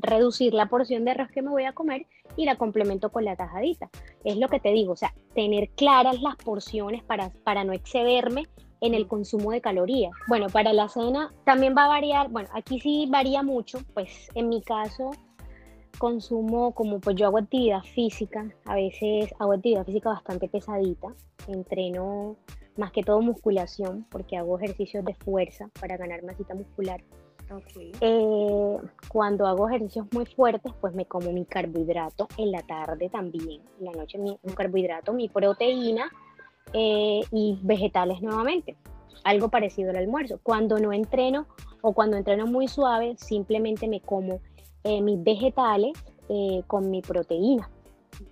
reducir 0.02 0.56
la 0.56 0.66
porción 0.66 1.06
de 1.06 1.12
arroz 1.12 1.30
que 1.30 1.44
me 1.44 1.52
voy 1.52 1.66
a 1.66 1.74
comer 1.74 2.08
y 2.36 2.46
la 2.46 2.58
complemento 2.58 3.12
con 3.12 3.26
la 3.26 3.36
tajadita. 3.36 3.92
Es 4.24 4.38
lo 4.38 4.48
que 4.48 4.60
te 4.60 4.72
digo, 4.72 4.94
o 4.94 4.96
sea, 4.96 5.14
tener 5.36 5.70
claras 5.70 6.20
las 6.20 6.36
porciones 6.38 7.04
para, 7.04 7.30
para 7.44 7.64
no 7.64 7.74
excederme 7.74 8.48
en 8.82 8.94
el 8.94 9.08
consumo 9.08 9.52
de 9.52 9.62
calorías. 9.62 10.12
Bueno, 10.28 10.48
para 10.48 10.74
la 10.74 10.90
cena 10.90 11.34
también 11.46 11.76
va 11.78 11.86
a 11.86 11.90
variar, 11.90 12.30
bueno, 12.30 12.50
aquí 12.54 12.80
sí 12.80 13.08
varía 13.10 13.44
mucho, 13.44 13.80
pues 13.94 14.30
en 14.36 14.50
mi 14.50 14.62
caso 14.62 15.12
consumo, 15.98 16.74
como 16.74 17.00
pues 17.00 17.16
yo 17.16 17.28
hago 17.28 17.38
actividad 17.38 17.84
física, 17.84 18.50
a 18.66 18.76
veces 18.76 19.32
hago 19.40 19.54
actividad 19.54 19.86
física 19.86 20.10
bastante 20.10 20.48
pesadita, 20.48 21.10
entreno 21.48 22.38
más 22.76 22.92
que 22.92 23.04
todo 23.04 23.22
musculación, 23.22 24.08
porque 24.10 24.36
hago 24.36 24.58
ejercicios 24.58 25.06
de 25.06 25.14
fuerza 25.14 25.70
para 25.80 25.98
ganar 25.98 26.24
masita 26.24 26.56
muscular. 26.56 27.04
Eh, 28.00 28.78
cuando 29.10 29.46
hago 29.46 29.68
ejercicios 29.68 30.08
muy 30.14 30.26
fuertes, 30.26 30.72
pues 30.80 30.94
me 30.94 31.06
como 31.06 31.32
mi 31.34 31.46
carbohidrato 31.46 32.30
en 32.38 32.52
la 32.52 32.62
tarde 32.62 33.10
también, 33.10 33.62
en 33.80 33.86
la 33.86 33.92
noche 33.92 34.18
mi, 34.18 34.40
un 34.42 34.54
carbohidrato, 34.54 35.12
mi 35.12 35.28
proteína 35.28 36.10
eh, 36.74 37.22
y 37.32 37.60
vegetales 37.62 38.22
nuevamente. 38.22 38.76
Algo 39.24 39.50
parecido 39.50 39.92
al 39.92 39.98
almuerzo. 39.98 40.40
Cuando 40.42 40.80
no 40.80 40.94
entreno 40.94 41.46
o 41.82 41.94
cuando 41.94 42.18
entreno 42.18 42.48
muy 42.48 42.68
suave, 42.68 43.16
simplemente 43.18 43.88
me 43.88 44.02
como 44.02 44.42
eh, 44.84 45.02
mis 45.02 45.22
vegetales 45.24 45.94
eh, 46.30 46.64
con 46.68 46.90
mi 46.90 47.02
proteína 47.02 47.70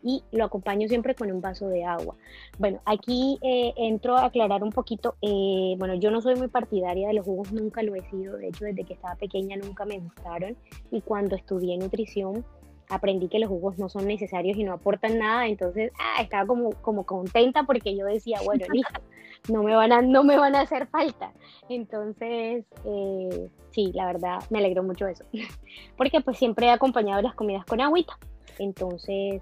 y 0.04 0.23
lo 0.32 0.45
acompaño 0.45 0.88
siempre 0.88 1.15
con 1.15 1.32
un 1.32 1.41
vaso 1.41 1.67
de 1.67 1.84
agua. 1.84 2.15
Bueno, 2.60 2.80
aquí 2.86 3.39
entro 3.41 4.17
a 4.17 4.25
aclarar 4.25 4.62
un 4.62 4.71
poquito, 4.71 5.15
bueno, 5.21 5.95
yo 5.95 6.12
no 6.12 6.21
soy 6.21 6.36
muy 6.36 6.47
partidaria 6.47 7.08
de 7.08 7.15
los 7.15 7.25
jugos, 7.25 7.52
nunca 7.52 7.82
lo 7.82 7.95
he 7.95 8.02
sido, 8.10 8.38
de 8.38 8.49
hecho 8.49 8.65
desde 8.65 8.84
que 8.84 8.93
estaba 8.93 9.15
pequeña 9.15 9.58
nunca 9.58 9.86
me 9.86 9.97
gustaron 9.97 10.58
y 10.91 11.02
cuando 11.02 11.36
estudié 11.36 11.78
nutrición 11.78 12.45
aprendí 12.89 13.30
que 13.30 13.39
los 13.39 13.49
jugos 13.49 13.78
no 13.78 13.88
son 13.88 14.08
necesarios 14.08 14.58
y 14.58 14.63
no 14.63 14.73
aportan 14.73 15.19
nada, 15.19 15.47
entonces 15.47 15.91
ah, 15.99 16.21
estaba 16.21 16.45
como, 16.47 16.71
como 16.82 17.06
contenta 17.06 17.63
porque 17.63 17.95
yo 17.95 18.06
decía, 18.06 18.39
bueno, 18.43 18.65
listo, 18.73 18.99
no 19.47 19.63
me 19.63 19.75
van 19.75 19.91
a, 19.91 20.02
no 20.02 20.23
me 20.23 20.38
van 20.38 20.56
a 20.56 20.62
hacer 20.62 20.88
falta. 20.88 21.32
Entonces, 21.69 22.65
eh, 22.86 23.49
sí, 23.69 23.91
la 23.93 24.08
verdad, 24.08 24.39
me 24.49 24.60
alegró 24.60 24.84
mucho 24.84 25.08
eso, 25.08 25.23
porque 25.97 26.19
pues 26.21 26.38
siempre 26.38 26.65
he 26.65 26.71
acompañado 26.71 27.21
las 27.21 27.36
comidas 27.36 27.65
con 27.65 27.80
agüita, 27.80 28.17
entonces... 28.58 29.41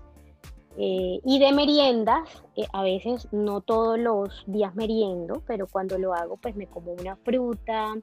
Eh, 0.80 1.20
y 1.26 1.40
de 1.40 1.54
meriendas, 1.54 2.44
eh, 2.56 2.68
a 2.72 2.84
veces 2.84 3.28
no 3.32 3.62
todos 3.62 3.98
los 3.98 4.44
días 4.46 4.76
meriendo, 4.76 5.42
pero 5.48 5.66
cuando 5.66 5.98
lo 5.98 6.14
hago, 6.14 6.38
pues 6.38 6.56
me 6.56 6.68
como 6.68 6.92
una 6.92 7.16
fruta, 7.16 7.96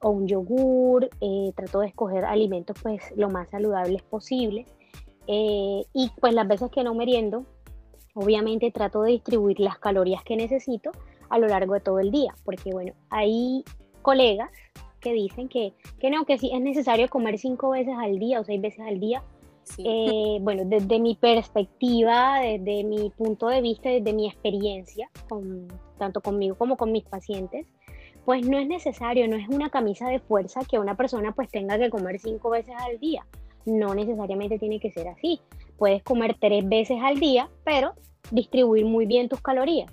o 0.00 0.10
un 0.10 0.26
yogur, 0.26 1.08
trato 1.54 1.78
de 1.78 1.86
escoger 1.86 2.24
alimentos 2.24 2.76
pues 2.82 3.02
lo 3.16 3.30
más 3.30 3.50
saludables 3.50 4.02
posible 4.02 4.66
eh, 5.28 5.84
y 5.92 6.10
pues 6.20 6.32
las 6.32 6.48
veces 6.48 6.70
que 6.70 6.82
no 6.82 6.94
meriendo, 6.94 7.44
obviamente 8.14 8.70
trato 8.70 9.02
de 9.02 9.12
distribuir 9.12 9.60
las 9.60 9.78
calorías 9.78 10.24
que 10.24 10.36
necesito 10.36 10.90
a 11.28 11.38
lo 11.38 11.46
largo 11.46 11.74
de 11.74 11.80
todo 11.80 11.98
el 11.98 12.10
día, 12.10 12.34
porque 12.44 12.70
bueno, 12.72 12.94
hay 13.10 13.62
colegas 14.00 14.50
que 15.00 15.12
dicen 15.12 15.48
que, 15.48 15.74
que 16.00 16.10
no, 16.10 16.24
que 16.24 16.38
sí 16.38 16.50
es 16.52 16.60
necesario 16.62 17.08
comer 17.08 17.38
cinco 17.38 17.70
veces 17.70 17.94
al 17.98 18.18
día 18.18 18.40
o 18.40 18.44
seis 18.44 18.60
veces 18.60 18.80
al 18.80 18.98
día. 18.98 19.22
Sí. 19.64 19.84
Eh, 19.86 20.38
bueno, 20.40 20.62
desde 20.64 20.98
mi 20.98 21.14
perspectiva, 21.14 22.40
desde 22.40 22.82
mi 22.84 23.10
punto 23.10 23.48
de 23.48 23.60
vista, 23.60 23.90
desde 23.90 24.14
mi 24.14 24.26
experiencia, 24.28 25.10
con, 25.28 25.68
tanto 25.98 26.22
conmigo 26.22 26.56
como 26.56 26.78
con 26.78 26.90
mis 26.90 27.04
pacientes, 27.04 27.66
pues 28.24 28.48
no 28.48 28.58
es 28.58 28.66
necesario, 28.66 29.28
no 29.28 29.36
es 29.36 29.46
una 29.48 29.68
camisa 29.68 30.08
de 30.08 30.20
fuerza 30.20 30.60
que 30.68 30.78
una 30.78 30.96
persona 30.96 31.32
pues 31.32 31.50
tenga 31.50 31.78
que 31.78 31.90
comer 31.90 32.18
cinco 32.18 32.48
veces 32.48 32.74
al 32.78 32.98
día. 32.98 33.26
No 33.66 33.94
necesariamente 33.94 34.58
tiene 34.58 34.80
que 34.80 34.90
ser 34.92 35.08
así. 35.08 35.40
Puedes 35.76 36.02
comer 36.02 36.36
tres 36.40 36.68
veces 36.68 36.98
al 37.02 37.20
día, 37.20 37.48
pero 37.64 37.94
distribuir 38.30 38.84
muy 38.84 39.06
bien 39.06 39.28
tus 39.28 39.40
calorías. 39.40 39.90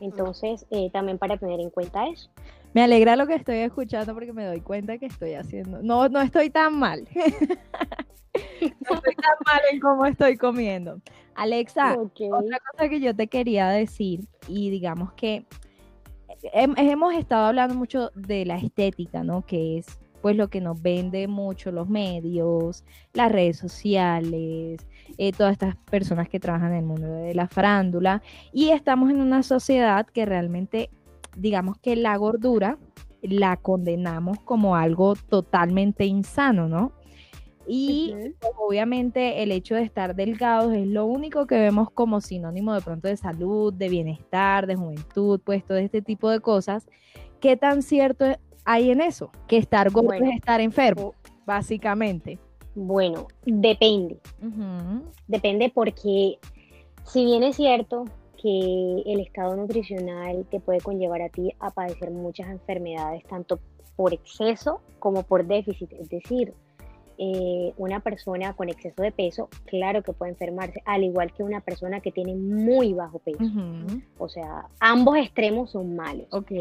Entonces, 0.00 0.66
eh, 0.70 0.90
también 0.92 1.18
para 1.18 1.36
tener 1.36 1.60
en 1.60 1.70
cuenta 1.70 2.06
eso. 2.08 2.30
Me 2.72 2.82
alegra 2.82 3.16
lo 3.16 3.26
que 3.26 3.34
estoy 3.34 3.58
escuchando 3.58 4.14
porque 4.14 4.32
me 4.32 4.44
doy 4.46 4.60
cuenta 4.60 4.96
que 4.98 5.06
estoy 5.06 5.34
haciendo. 5.34 5.82
No, 5.82 6.08
no 6.08 6.20
estoy 6.20 6.50
tan 6.50 6.78
mal. 6.78 7.06
no 7.14 8.94
estoy 8.94 9.14
tan 9.14 9.34
mal 9.46 9.60
en 9.72 9.80
cómo 9.80 10.06
estoy 10.06 10.36
comiendo. 10.36 11.00
Alexa, 11.34 11.94
Ok. 11.98 12.20
otra 12.32 12.58
cosa 12.70 12.88
que 12.88 13.00
yo 13.00 13.14
te 13.14 13.26
quería 13.26 13.68
decir, 13.68 14.20
y 14.48 14.70
digamos 14.70 15.12
que 15.14 15.44
hem- 16.54 16.74
hemos 16.78 17.14
estado 17.14 17.46
hablando 17.46 17.74
mucho 17.74 18.10
de 18.14 18.44
la 18.44 18.56
estética, 18.56 19.22
¿no? 19.24 19.44
Que 19.44 19.78
es 19.78 19.98
pues 20.20 20.36
lo 20.36 20.48
que 20.48 20.60
nos 20.60 20.80
vende 20.82 21.26
mucho 21.28 21.72
los 21.72 21.88
medios, 21.88 22.84
las 23.12 23.32
redes 23.32 23.56
sociales, 23.58 24.86
eh, 25.18 25.32
todas 25.32 25.52
estas 25.52 25.76
personas 25.90 26.28
que 26.28 26.40
trabajan 26.40 26.72
en 26.72 26.78
el 26.78 26.84
mundo 26.84 27.06
de 27.08 27.34
la 27.34 27.48
farándula. 27.48 28.22
Y 28.52 28.70
estamos 28.70 29.10
en 29.10 29.20
una 29.20 29.42
sociedad 29.42 30.06
que 30.06 30.26
realmente, 30.26 30.90
digamos 31.36 31.78
que 31.78 31.96
la 31.96 32.16
gordura 32.16 32.78
la 33.22 33.56
condenamos 33.56 34.38
como 34.40 34.76
algo 34.76 35.14
totalmente 35.14 36.06
insano, 36.06 36.68
¿no? 36.68 36.92
Y 37.66 38.12
pues, 38.40 38.54
obviamente 38.58 39.42
el 39.42 39.52
hecho 39.52 39.74
de 39.76 39.82
estar 39.82 40.16
delgados 40.16 40.74
es 40.74 40.86
lo 40.86 41.04
único 41.04 41.46
que 41.46 41.56
vemos 41.56 41.90
como 41.90 42.20
sinónimo 42.20 42.74
de 42.74 42.80
pronto 42.80 43.06
de 43.06 43.16
salud, 43.16 43.72
de 43.72 43.88
bienestar, 43.88 44.66
de 44.66 44.74
juventud, 44.74 45.40
pues 45.44 45.64
todo 45.64 45.78
este 45.78 46.02
tipo 46.02 46.30
de 46.30 46.40
cosas. 46.40 46.88
¿Qué 47.38 47.56
tan 47.56 47.82
cierto 47.82 48.24
hay 48.70 48.90
en 48.90 49.00
eso? 49.00 49.30
Que 49.48 49.56
estar 49.56 49.90
gordo 49.90 50.08
Bueno. 50.08 50.26
es 50.30 50.36
estar 50.36 50.60
enfermo, 50.60 51.14
básicamente. 51.44 52.38
Bueno, 52.74 53.26
depende. 53.44 54.20
Depende 55.26 55.72
porque 55.74 56.38
si 57.04 57.24
bien 57.24 57.42
es 57.42 57.56
cierto 57.56 58.04
que 58.40 59.02
el 59.04 59.20
estado 59.20 59.56
nutricional 59.56 60.46
te 60.50 60.60
puede 60.60 60.80
conllevar 60.80 61.22
a 61.22 61.28
ti 61.28 61.52
a 61.58 61.70
padecer 61.70 62.10
muchas 62.10 62.48
enfermedades, 62.48 63.24
tanto 63.24 63.58
por 63.96 64.14
exceso 64.14 64.80
como 64.98 65.24
por 65.24 65.44
déficit, 65.46 65.92
es 65.92 66.08
decir, 66.08 66.54
eh, 67.18 67.74
una 67.76 68.00
persona 68.00 68.54
con 68.54 68.70
exceso 68.70 69.02
de 69.02 69.12
peso, 69.12 69.50
claro 69.66 70.02
que 70.02 70.12
puede 70.12 70.30
enfermarse, 70.30 70.80
al 70.86 71.04
igual 71.04 71.32
que 71.34 71.42
una 71.42 71.60
persona 71.60 72.00
que 72.00 72.12
tiene 72.12 72.34
muy 72.34 72.94
bajo 72.94 73.18
peso. 73.18 73.44
O 74.16 74.28
sea, 74.28 74.68
ambos 74.78 75.18
extremos 75.18 75.72
son 75.72 75.96
malos. 75.96 76.28
Ok. 76.30 76.52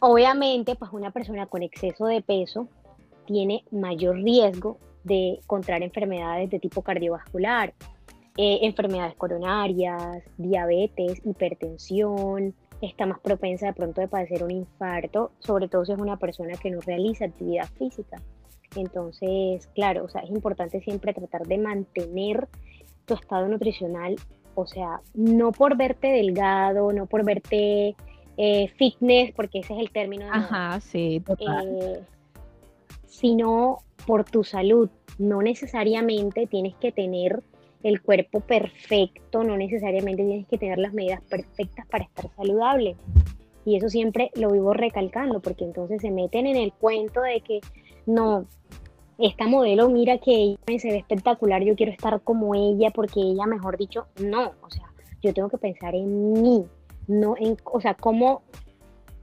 Obviamente, 0.00 0.74
pues 0.74 0.92
una 0.92 1.10
persona 1.10 1.46
con 1.46 1.62
exceso 1.62 2.06
de 2.06 2.22
peso 2.22 2.68
tiene 3.26 3.64
mayor 3.70 4.16
riesgo 4.16 4.78
de 5.04 5.40
contraer 5.46 5.82
enfermedades 5.82 6.50
de 6.50 6.58
tipo 6.58 6.82
cardiovascular, 6.82 7.74
eh, 8.36 8.60
enfermedades 8.62 9.14
coronarias, 9.14 10.22
diabetes, 10.38 11.20
hipertensión, 11.24 12.54
está 12.80 13.06
más 13.06 13.20
propensa 13.20 13.66
de 13.66 13.72
pronto 13.74 14.00
de 14.00 14.08
padecer 14.08 14.42
un 14.42 14.50
infarto, 14.50 15.32
sobre 15.38 15.68
todo 15.68 15.84
si 15.84 15.92
es 15.92 15.98
una 15.98 16.16
persona 16.16 16.56
que 16.56 16.70
no 16.70 16.80
realiza 16.80 17.26
actividad 17.26 17.68
física. 17.78 18.20
Entonces, 18.74 19.68
claro, 19.74 20.04
o 20.04 20.08
sea, 20.08 20.22
es 20.22 20.30
importante 20.30 20.80
siempre 20.80 21.12
tratar 21.12 21.46
de 21.46 21.58
mantener 21.58 22.48
tu 23.04 23.14
estado 23.14 23.48
nutricional, 23.48 24.16
o 24.54 24.66
sea, 24.66 25.00
no 25.14 25.52
por 25.52 25.76
verte 25.76 26.08
delgado, 26.08 26.92
no 26.92 27.06
por 27.06 27.24
verte 27.24 27.96
eh, 28.36 28.68
fitness, 28.76 29.32
porque 29.32 29.60
ese 29.60 29.74
es 29.74 29.80
el 29.80 29.90
término 29.90 30.24
de 30.24 30.30
moda, 30.30 30.44
Ajá, 30.44 30.80
sí, 30.80 31.22
total. 31.24 31.78
eh, 31.80 32.00
sino 33.06 33.78
por 34.06 34.24
tu 34.24 34.44
salud. 34.44 34.88
No 35.18 35.42
necesariamente 35.42 36.46
tienes 36.46 36.74
que 36.76 36.92
tener 36.92 37.42
el 37.82 38.00
cuerpo 38.00 38.40
perfecto, 38.40 39.44
no 39.44 39.56
necesariamente 39.56 40.24
tienes 40.24 40.46
que 40.46 40.58
tener 40.58 40.78
las 40.78 40.92
medidas 40.92 41.20
perfectas 41.28 41.86
para 41.86 42.04
estar 42.04 42.30
saludable. 42.36 42.96
Y 43.64 43.76
eso 43.76 43.88
siempre 43.88 44.30
lo 44.34 44.50
vivo 44.50 44.72
recalcando, 44.72 45.40
porque 45.40 45.64
entonces 45.64 46.00
se 46.00 46.10
meten 46.10 46.46
en 46.46 46.56
el 46.56 46.72
cuento 46.72 47.20
de 47.20 47.40
que 47.40 47.60
no, 48.06 48.46
esta 49.18 49.46
modelo, 49.46 49.88
mira 49.88 50.18
que 50.18 50.56
ella 50.66 50.78
se 50.78 50.88
ve 50.88 50.98
espectacular, 50.98 51.62
yo 51.62 51.76
quiero 51.76 51.92
estar 51.92 52.20
como 52.22 52.54
ella, 52.54 52.90
porque 52.90 53.20
ella, 53.20 53.46
mejor 53.46 53.76
dicho, 53.76 54.06
no, 54.20 54.52
o 54.62 54.70
sea, 54.70 54.92
yo 55.22 55.32
tengo 55.32 55.48
que 55.48 55.58
pensar 55.58 55.94
en 55.94 56.32
mí, 56.42 56.64
no 57.06 57.34
en, 57.38 57.56
o 57.64 57.80
sea, 57.80 57.94
cómo, 57.94 58.42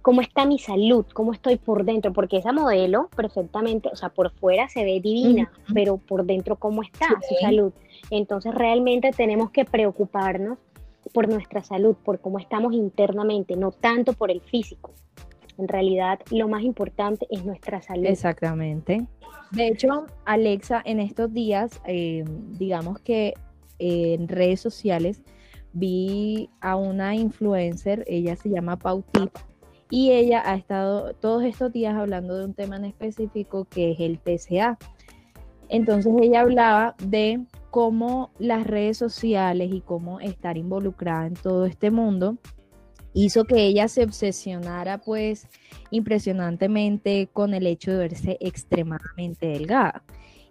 cómo 0.01 0.21
está 0.21 0.45
mi 0.45 0.59
salud, 0.59 1.05
cómo 1.13 1.33
estoy 1.33 1.57
por 1.57 1.85
dentro, 1.85 2.13
porque 2.13 2.37
esa 2.37 2.51
modelo 2.51 3.09
perfectamente, 3.15 3.89
o 3.91 3.95
sea, 3.95 4.09
por 4.09 4.31
fuera 4.31 4.67
se 4.69 4.83
ve 4.83 4.99
divina, 5.01 5.51
pero 5.73 5.97
por 5.97 6.25
dentro 6.25 6.55
cómo 6.55 6.83
está 6.83 7.07
Sí. 7.07 7.35
su 7.35 7.35
salud. 7.41 7.73
Entonces 8.09 8.53
realmente 8.55 9.11
tenemos 9.11 9.51
que 9.51 9.65
preocuparnos 9.65 10.57
por 11.13 11.27
nuestra 11.29 11.63
salud, 11.63 11.95
por 12.03 12.19
cómo 12.19 12.39
estamos 12.39 12.73
internamente, 12.73 13.55
no 13.55 13.71
tanto 13.71 14.13
por 14.13 14.31
el 14.31 14.41
físico. 14.41 14.93
En 15.57 15.67
realidad, 15.67 16.19
lo 16.31 16.47
más 16.47 16.63
importante 16.63 17.27
es 17.29 17.43
nuestra 17.43 17.81
salud. 17.81 18.05
Exactamente. 18.05 19.05
De 19.51 19.67
hecho, 19.67 20.05
Alexa, 20.25 20.81
en 20.85 20.99
estos 20.99 21.33
días, 21.33 21.81
eh, 21.85 22.23
digamos 22.57 22.99
que 22.99 23.33
eh, 23.79 24.13
en 24.13 24.27
redes 24.27 24.61
sociales 24.61 25.21
vi 25.73 26.49
a 26.62 26.75
una 26.75 27.15
influencer, 27.15 28.03
ella 28.08 28.36
se 28.36 28.49
llama 28.49 28.77
Pautip, 28.77 29.32
y 29.89 30.12
ella 30.12 30.43
ha 30.45 30.55
estado 30.55 31.13
todos 31.15 31.43
estos 31.43 31.71
días 31.73 31.95
hablando 31.95 32.38
de 32.38 32.45
un 32.45 32.53
tema 32.53 32.75
en 32.75 32.86
específico 32.86 33.65
que 33.65 33.91
es 33.91 33.99
el 33.99 34.19
TCA. 34.19 34.77
Entonces 35.67 36.13
ella 36.21 36.41
hablaba 36.41 36.95
de 37.03 37.45
cómo 37.71 38.32
las 38.39 38.65
redes 38.65 38.97
sociales 38.97 39.71
y 39.71 39.82
cómo 39.82 40.19
estar 40.19 40.58
involucrada 40.58 41.27
en 41.27 41.34
todo 41.34 41.65
este 41.65 41.91
mundo 41.91 42.38
hizo 43.13 43.45
que 43.45 43.65
ella 43.65 43.88
se 43.88 44.03
obsesionara 44.03 44.99
pues 44.99 45.47
impresionantemente 45.91 47.29
con 47.32 47.53
el 47.53 47.65
hecho 47.67 47.91
de 47.91 47.97
verse 47.97 48.38
extremadamente 48.39 49.47
delgada. 49.47 50.03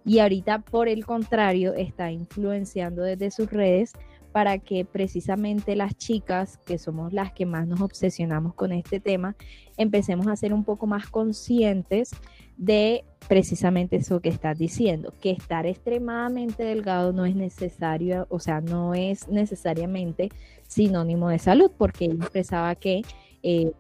Y 0.05 0.21
ahorita, 0.21 0.61
por 0.61 0.89
el 0.89 1.05
contrario, 1.05 1.75
está 1.75 2.11
influenciando 2.11 3.03
desde 3.03 3.31
sus 3.31 3.51
redes 3.51 3.93
para 4.39 4.59
que 4.59 4.85
precisamente 4.85 5.75
las 5.75 5.97
chicas, 5.97 6.59
que 6.59 6.79
somos 6.79 7.13
las 7.13 7.33
que 7.33 7.45
más 7.45 7.67
nos 7.67 7.81
obsesionamos 7.81 8.55
con 8.55 8.71
este 8.71 9.01
tema, 9.01 9.35
empecemos 9.77 10.29
a 10.29 10.37
ser 10.37 10.53
un 10.53 10.63
poco 10.63 10.87
más 10.87 11.09
conscientes 11.09 12.13
de 12.57 13.05
precisamente 13.27 13.97
eso 13.97 14.21
que 14.21 14.29
estás 14.29 14.57
diciendo, 14.57 15.13
que 15.21 15.33
estar 15.33 15.67
extremadamente 15.67 16.63
delgado 16.63 17.13
no 17.13 17.27
es 17.27 17.35
necesario, 17.35 18.29
o 18.31 18.39
sea, 18.39 18.61
no 18.61 18.95
es 18.95 19.27
necesariamente 19.27 20.29
sinónimo 20.69 21.31
de 21.31 21.41
salud, 21.41 21.73
porque 21.77 22.05
ella 22.05 22.15
expresaba 22.15 22.77
que, 22.77 23.03
eh, 23.43 23.73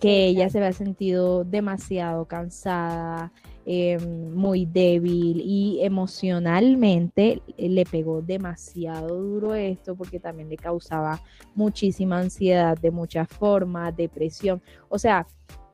que 0.00 0.26
ella 0.26 0.50
se 0.50 0.58
había 0.58 0.74
sentido 0.74 1.44
demasiado 1.44 2.26
cansada, 2.26 3.32
eh, 3.70 3.98
muy 3.98 4.64
débil 4.64 5.42
y 5.44 5.80
emocionalmente 5.82 7.42
le 7.58 7.84
pegó 7.84 8.22
demasiado 8.22 9.14
duro 9.14 9.54
esto 9.54 9.94
porque 9.94 10.18
también 10.18 10.48
le 10.48 10.56
causaba 10.56 11.20
muchísima 11.54 12.18
ansiedad 12.18 12.78
de 12.78 12.90
muchas 12.90 13.28
formas, 13.28 13.94
depresión. 13.94 14.62
O 14.88 14.98
sea, 14.98 15.26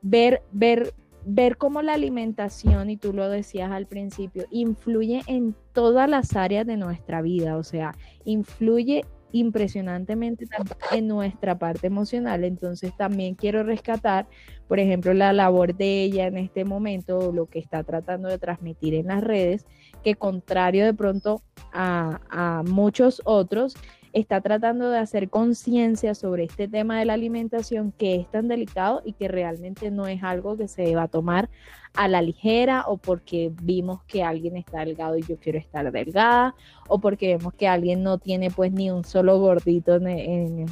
ver, 0.02 0.42
ver, 0.50 0.92
ver 1.24 1.56
cómo 1.56 1.82
la 1.82 1.92
alimentación, 1.94 2.90
y 2.90 2.96
tú 2.96 3.12
lo 3.12 3.28
decías 3.28 3.70
al 3.70 3.86
principio, 3.86 4.44
influye 4.50 5.22
en 5.28 5.54
todas 5.72 6.10
las 6.10 6.34
áreas 6.34 6.66
de 6.66 6.76
nuestra 6.76 7.22
vida. 7.22 7.56
O 7.56 7.62
sea, 7.62 7.94
influye 8.24 9.04
impresionantemente 9.34 10.46
en 10.92 11.08
nuestra 11.08 11.58
parte 11.58 11.88
emocional. 11.88 12.44
Entonces 12.44 12.96
también 12.96 13.34
quiero 13.34 13.64
rescatar, 13.64 14.28
por 14.68 14.78
ejemplo, 14.78 15.12
la 15.12 15.32
labor 15.32 15.74
de 15.74 16.04
ella 16.04 16.28
en 16.28 16.38
este 16.38 16.64
momento, 16.64 17.32
lo 17.32 17.46
que 17.46 17.58
está 17.58 17.82
tratando 17.82 18.28
de 18.28 18.38
transmitir 18.38 18.94
en 18.94 19.08
las 19.08 19.24
redes, 19.24 19.66
que 20.04 20.14
contrario 20.14 20.84
de 20.84 20.94
pronto 20.94 21.42
a, 21.72 22.20
a 22.30 22.62
muchos 22.62 23.20
otros, 23.24 23.74
está 24.14 24.40
tratando 24.40 24.90
de 24.90 24.98
hacer 24.98 25.28
conciencia 25.28 26.14
sobre 26.14 26.44
este 26.44 26.68
tema 26.68 27.00
de 27.00 27.04
la 27.04 27.14
alimentación 27.14 27.92
que 27.92 28.14
es 28.14 28.30
tan 28.30 28.46
delicado 28.46 29.02
y 29.04 29.12
que 29.12 29.26
realmente 29.26 29.90
no 29.90 30.06
es 30.06 30.22
algo 30.22 30.56
que 30.56 30.68
se 30.68 30.82
deba 30.82 31.08
tomar 31.08 31.50
a 31.94 32.06
la 32.06 32.22
ligera 32.22 32.84
o 32.86 32.96
porque 32.96 33.52
vimos 33.62 34.04
que 34.04 34.22
alguien 34.22 34.56
está 34.56 34.84
delgado 34.84 35.18
y 35.18 35.22
yo 35.22 35.36
quiero 35.38 35.58
estar 35.58 35.90
delgada 35.90 36.54
o 36.88 37.00
porque 37.00 37.36
vemos 37.36 37.54
que 37.54 37.66
alguien 37.66 38.04
no 38.04 38.18
tiene 38.18 38.50
pues 38.52 38.72
ni 38.72 38.88
un 38.88 39.04
solo 39.04 39.40
gordito 39.40 39.96
en, 39.96 40.06
en, 40.06 40.66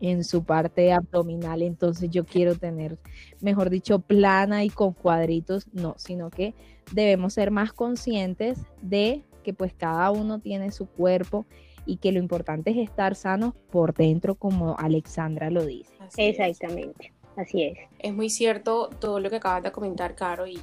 en 0.00 0.22
su 0.22 0.44
parte 0.44 0.92
abdominal, 0.92 1.62
entonces 1.62 2.08
yo 2.08 2.24
quiero 2.24 2.54
tener, 2.54 2.98
mejor 3.40 3.68
dicho, 3.68 3.98
plana 3.98 4.62
y 4.64 4.70
con 4.70 4.92
cuadritos, 4.92 5.66
no, 5.72 5.94
sino 5.98 6.30
que 6.30 6.54
debemos 6.92 7.34
ser 7.34 7.50
más 7.50 7.72
conscientes 7.72 8.60
de 8.80 9.24
que 9.42 9.54
pues 9.54 9.72
cada 9.74 10.10
uno 10.12 10.38
tiene 10.38 10.70
su 10.70 10.86
cuerpo 10.86 11.46
y 11.86 11.96
que 11.96 12.12
lo 12.12 12.18
importante 12.18 12.70
es 12.70 12.76
estar 12.78 13.14
sanos 13.14 13.54
por 13.70 13.94
dentro, 13.94 14.34
como 14.34 14.76
Alexandra 14.78 15.50
lo 15.50 15.64
dice. 15.66 15.92
Así 16.00 16.22
es. 16.22 16.38
Exactamente, 16.38 17.12
así 17.36 17.62
es. 17.64 17.78
Es 17.98 18.12
muy 18.14 18.30
cierto 18.30 18.88
todo 19.00 19.20
lo 19.20 19.30
que 19.30 19.36
acabas 19.36 19.62
de 19.62 19.72
comentar, 19.72 20.14
Caro, 20.14 20.46
y, 20.46 20.60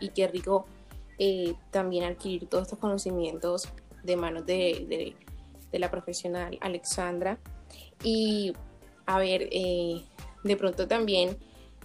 y 0.00 0.08
qué 0.10 0.28
rico 0.28 0.66
eh, 1.18 1.54
también 1.70 2.04
adquirir 2.04 2.46
todos 2.48 2.64
estos 2.64 2.78
conocimientos 2.78 3.68
de 4.02 4.16
manos 4.16 4.44
de, 4.46 4.86
de- 4.88 5.16
de 5.70 5.78
la 5.78 5.90
profesional 5.90 6.58
Alexandra. 6.60 7.38
Y 8.04 8.52
a 9.06 9.18
ver, 9.18 9.48
eh, 9.52 10.02
de 10.44 10.56
pronto 10.56 10.86
también, 10.86 11.36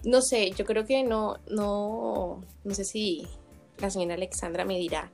no 0.03 0.21
sé, 0.21 0.51
yo 0.51 0.65
creo 0.65 0.85
que 0.85 1.03
no, 1.03 1.37
no, 1.49 2.41
no 2.63 2.73
sé 2.73 2.83
si 2.83 3.27
la 3.77 3.89
señora 3.89 4.15
Alexandra 4.15 4.65
me 4.65 4.77
dirá, 4.77 5.09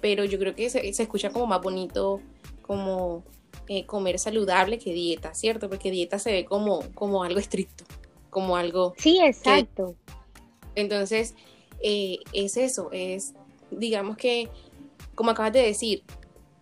pero 0.00 0.24
yo 0.24 0.38
creo 0.38 0.54
que 0.54 0.70
se, 0.70 0.92
se 0.92 1.02
escucha 1.02 1.30
como 1.30 1.46
más 1.46 1.60
bonito, 1.60 2.20
como 2.66 3.24
eh, 3.68 3.84
comer 3.86 4.18
saludable 4.18 4.78
que 4.78 4.92
dieta, 4.92 5.34
¿cierto? 5.34 5.68
Porque 5.68 5.90
dieta 5.90 6.18
se 6.18 6.32
ve 6.32 6.44
como, 6.44 6.80
como 6.94 7.24
algo 7.24 7.38
estricto, 7.40 7.84
como 8.30 8.56
algo 8.56 8.94
Sí, 8.96 9.18
exacto. 9.24 9.96
entonces, 10.74 11.34
eh, 11.82 12.18
es 12.32 12.56
eso, 12.56 12.90
es, 12.92 13.34
digamos 13.70 14.16
que, 14.16 14.48
como 15.14 15.30
acabas 15.30 15.52
de 15.52 15.62
decir, 15.62 16.02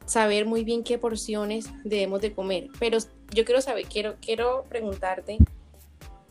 saber 0.06 0.46
muy 0.46 0.64
bien 0.64 0.82
qué 0.84 0.98
porciones 0.98 1.66
debemos 1.84 2.20
de 2.20 2.32
comer. 2.32 2.68
Pero 2.78 2.98
yo 3.32 3.44
quiero 3.44 3.60
saber, 3.60 3.86
quiero, 3.86 4.16
quiero 4.20 4.64
preguntarte, 4.68 5.38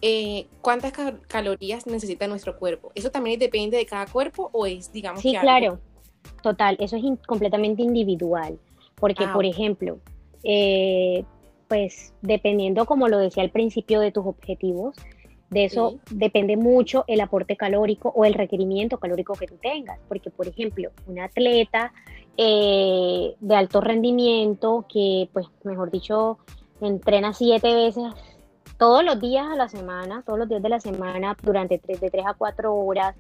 eh, 0.02 0.48
¿cuántas 0.62 0.92
ca- 0.92 1.18
calorías 1.28 1.88
necesita 1.88 2.28
nuestro 2.28 2.58
cuerpo? 2.58 2.92
¿Eso 2.96 3.10
también 3.12 3.40
depende 3.40 3.78
de 3.78 3.86
cada 3.86 4.06
cuerpo 4.06 4.50
o 4.54 4.66
es, 4.66 4.92
digamos 4.92 5.22
Sí, 5.22 5.32
que 5.32 5.38
algo- 5.38 5.46
claro. 5.48 5.80
Total, 6.42 6.78
eso 6.80 6.98
es 6.98 7.04
in- 7.04 7.18
completamente 7.28 7.82
individual. 7.82 8.60
Porque, 9.04 9.26
Ah, 9.26 9.34
por 9.34 9.46
ejemplo, 9.46 9.98
eh, 10.46 11.26
pues 11.68 12.14
dependiendo, 12.22 12.86
como 12.86 13.10
lo 13.10 13.18
decía 13.18 13.44
al 13.44 13.50
principio, 13.50 14.00
de 14.00 14.14
tus 14.14 14.26
objetivos, 14.26 14.96
de 15.50 15.66
eso 15.66 15.90
Sí. 15.90 16.16
depende 16.16 16.56
mucho 16.56 17.04
el 17.08 17.20
aporte 17.20 17.58
calórico 17.58 18.14
o 18.16 18.24
el 18.24 18.34
requerimiento 18.34 18.98
calórico 19.00 19.34
que 19.34 19.46
tú 19.46 19.56
tengas. 19.62 20.00
Porque, 20.08 20.30
por 20.30 20.48
ejemplo, 20.48 20.92
un 21.06 21.20
atleta 21.20 21.92
eh, 22.38 23.36
de 23.42 23.56
alto 23.56 23.82
rendimiento 23.82 24.86
que, 24.88 25.28
pues, 25.34 25.48
mejor 25.66 25.92
dicho, 25.92 26.38
entrena 26.80 27.34
siete 27.34 27.76
veces 27.76 28.06
todos 28.78 29.04
los 29.04 29.20
días 29.20 29.48
a 29.52 29.58
la 29.58 29.68
semana, 29.68 30.24
todos 30.26 30.40
los 30.40 30.48
días 30.48 30.64
de 30.64 30.70
la 30.70 30.80
semana, 30.80 31.36
durante 31.44 31.78
tres, 31.78 32.00
de 32.00 32.10
3 32.10 32.26
a 32.26 32.36
4 32.36 32.74
horas, 32.74 33.16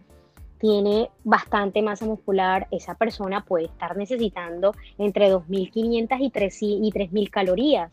tiene 0.63 1.09
bastante 1.25 1.81
masa 1.81 2.05
muscular, 2.05 2.69
esa 2.71 2.95
persona 2.95 3.43
puede 3.43 3.65
estar 3.65 3.97
necesitando 3.97 4.71
entre 4.97 5.29
2.500 5.29 6.17
y 6.21 6.31
3.000 6.31 6.79
y 6.81 6.91
3.000 6.93 7.29
calorías. 7.29 7.91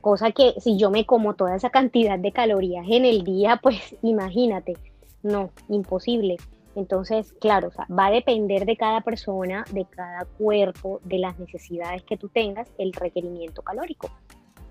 Cosa 0.00 0.30
que 0.30 0.54
si 0.58 0.78
yo 0.78 0.90
me 0.90 1.04
como 1.04 1.34
toda 1.34 1.54
esa 1.54 1.68
cantidad 1.68 2.18
de 2.18 2.32
calorías 2.32 2.86
en 2.88 3.04
el 3.04 3.24
día, 3.24 3.60
pues 3.62 3.94
imagínate, 4.00 4.78
no, 5.22 5.50
imposible. 5.68 6.38
Entonces, 6.76 7.34
claro, 7.34 7.68
o 7.68 7.72
sea, 7.72 7.86
va 7.90 8.06
a 8.06 8.10
depender 8.10 8.64
de 8.64 8.78
cada 8.78 9.02
persona, 9.02 9.66
de 9.70 9.84
cada 9.84 10.24
cuerpo, 10.38 10.98
de 11.04 11.18
las 11.18 11.38
necesidades 11.38 12.04
que 12.04 12.16
tú 12.16 12.30
tengas, 12.30 12.72
el 12.78 12.94
requerimiento 12.94 13.60
calórico. 13.60 14.08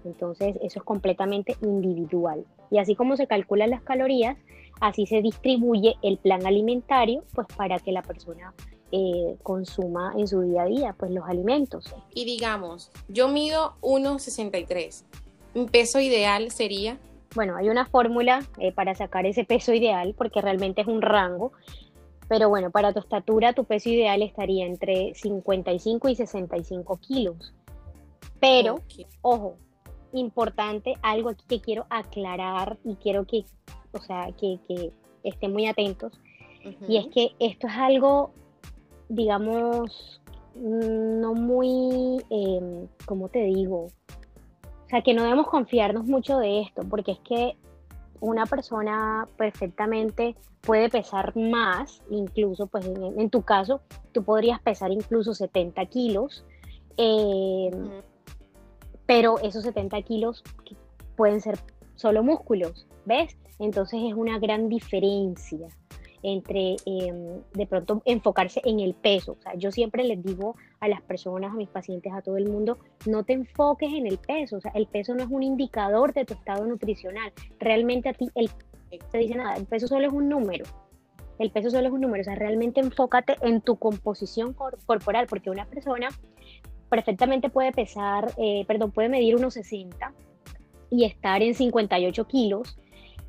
Entonces, 0.06 0.58
eso 0.62 0.80
es 0.80 0.84
completamente 0.84 1.56
individual. 1.62 2.46
Y 2.70 2.80
así 2.80 2.96
como 2.96 3.18
se 3.18 3.28
calculan 3.28 3.70
las 3.70 3.82
calorías, 3.82 4.38
así 4.80 5.06
se 5.06 5.22
distribuye 5.22 5.96
el 6.02 6.18
plan 6.18 6.46
alimentario, 6.46 7.24
pues 7.34 7.48
para 7.56 7.80
que 7.80 7.92
la 7.92 8.02
persona 8.02 8.54
eh, 8.92 9.38
consuma 9.44 10.14
en 10.18 10.28
su 10.28 10.42
día 10.42 10.64
a 10.64 10.66
día, 10.66 10.96
pues 10.98 11.12
los 11.12 11.26
alimentos. 11.28 11.96
Y 12.14 12.26
digamos, 12.26 12.92
yo 13.08 13.28
mido 13.28 13.76
1,63. 13.82 15.04
Mi 15.54 15.66
peso 15.66 16.00
ideal 16.00 16.52
sería, 16.52 16.98
Bueno, 17.34 17.56
hay 17.56 17.70
una 17.70 17.86
fórmula 17.86 18.46
eh, 18.58 18.74
para 18.74 18.94
sacar 18.94 19.26
ese 19.26 19.46
peso 19.46 19.74
ideal, 19.74 20.14
porque 20.18 20.42
realmente 20.42 20.82
es 20.82 20.88
un 20.88 21.02
rango, 21.02 21.54
pero 22.28 22.50
bueno, 22.50 22.72
para 22.72 22.92
tu 22.92 23.00
estatura, 23.00 23.54
tu 23.54 23.64
peso 23.64 23.90
ideal 23.90 24.22
estaría 24.22 24.66
entre 24.66 25.14
55 25.14 26.10
y 26.10 26.16
65 26.16 26.98
kilos. 26.98 27.54
Pero, 28.42 28.82
ojo, 29.22 29.56
importante, 30.13 30.95
algo 31.02 31.30
aquí 31.30 31.43
que 31.47 31.62
quiero 31.62 31.86
aclarar 31.89 32.78
y 32.84 32.95
quiero 32.95 33.26
que, 33.26 33.45
o 33.91 34.00
sea, 34.00 34.32
que, 34.39 34.60
que 34.67 34.91
estén 35.24 35.54
muy 35.54 35.67
atentos, 35.67 36.19
y 36.88 36.97
es 36.97 37.08
que 37.08 37.32
esto 37.39 37.67
es 37.67 37.74
algo, 37.74 38.32
digamos, 39.10 40.21
no 40.56 41.34
muy, 41.34 42.24
em, 42.30 42.88
¿cómo 43.06 43.30
te 43.30 43.43
digo? 43.43 43.86
O 43.86 44.89
sea, 44.89 45.02
que 45.02 45.13
no 45.13 45.24
debemos 45.24 45.47
confiarnos 45.47 46.06
mucho 46.06 46.38
de 46.38 46.62
esto, 46.62 46.84
porque 46.88 47.13
es 47.13 47.19
que 47.19 47.58
una 48.19 48.45
persona 48.45 49.28
perfectamente 49.38 50.36
puede 50.62 50.89
pesar 50.89 51.36
más, 51.36 52.04
incluso, 52.12 52.67
pues 52.67 52.86
en, 52.86 53.19
en 53.19 53.30
tu 53.30 53.41
caso, 53.41 53.82
tú 54.12 54.24
podrías 54.24 54.62
pesar 54.62 54.91
incluso 54.91 55.34
70 55.34 55.86
kilos, 55.88 56.45
em. 56.97 58.02
Pero 59.06 59.40
esos 59.40 59.64
70 59.64 60.02
kilos 60.04 60.44
pueden 61.16 61.42
ser 61.42 61.58
solo 61.96 62.24
músculos, 62.24 62.88
¿ves? 63.06 63.38
Entonces 63.60 64.00
es 64.08 64.14
una 64.14 64.40
gran 64.40 64.70
diferencia 64.70 65.68
entre 66.24 66.76
em, 66.86 67.42
de 67.54 67.66
pronto 67.66 68.02
enfocarse 68.06 68.62
en 68.64 68.80
el 68.80 68.94
peso. 68.94 69.34
O 69.40 69.42
sea, 69.42 69.56
yo 69.56 69.72
siempre 69.72 70.04
les 70.04 70.22
digo 70.24 70.56
a 70.80 70.88
las 70.88 71.02
personas, 71.02 71.52
a 71.52 71.56
mis 71.56 71.70
pacientes, 71.70 72.14
a 72.14 72.22
todo 72.22 72.38
el 72.38 72.48
mundo, 72.48 72.78
no 73.08 73.24
te 73.24 73.34
enfoques 73.34 73.92
en 73.92 74.06
el 74.06 74.20
peso. 74.20 74.58
O 74.58 74.62
sea, 74.62 74.72
el 74.76 74.86
peso 74.88 75.16
no 75.16 75.24
es 75.24 75.30
un 75.30 75.42
indicador 75.44 76.14
de 76.14 76.26
tu 76.26 76.34
estado 76.36 76.66
nutricional. 76.68 77.34
Realmente 77.60 78.10
a 78.10 78.14
ti 78.14 78.30
el 78.36 78.50
te 79.12 79.18
dice 79.18 79.36
nada, 79.36 79.56
el 79.56 79.66
peso 79.66 79.88
solo 79.88 80.06
es 80.08 80.14
un 80.14 80.28
número. 80.30 80.66
El 81.40 81.50
peso 81.50 81.72
solo 81.72 81.88
es 81.88 81.94
un 81.94 82.02
número, 82.02 82.22
o 82.22 82.26
sea, 82.26 82.36
realmente 82.36 82.82
enfócate 82.82 83.36
en 83.42 83.62
tu 83.62 83.78
composición 83.78 84.54
cor- 84.54 84.78
corporal, 84.86 85.26
porque 85.28 85.50
una 85.50 85.66
persona 85.66 86.10
perfectamente 86.91 87.49
puede 87.49 87.71
pesar, 87.71 88.34
eh, 88.38 88.65
perdón, 88.67 88.91
puede 88.91 89.08
medir 89.08 89.38
unos 89.38 89.54
60 89.54 90.12
y 90.89 91.06
estar 91.06 91.41
en 91.41 91.56
58 91.56 92.27
kilos, 92.27 92.77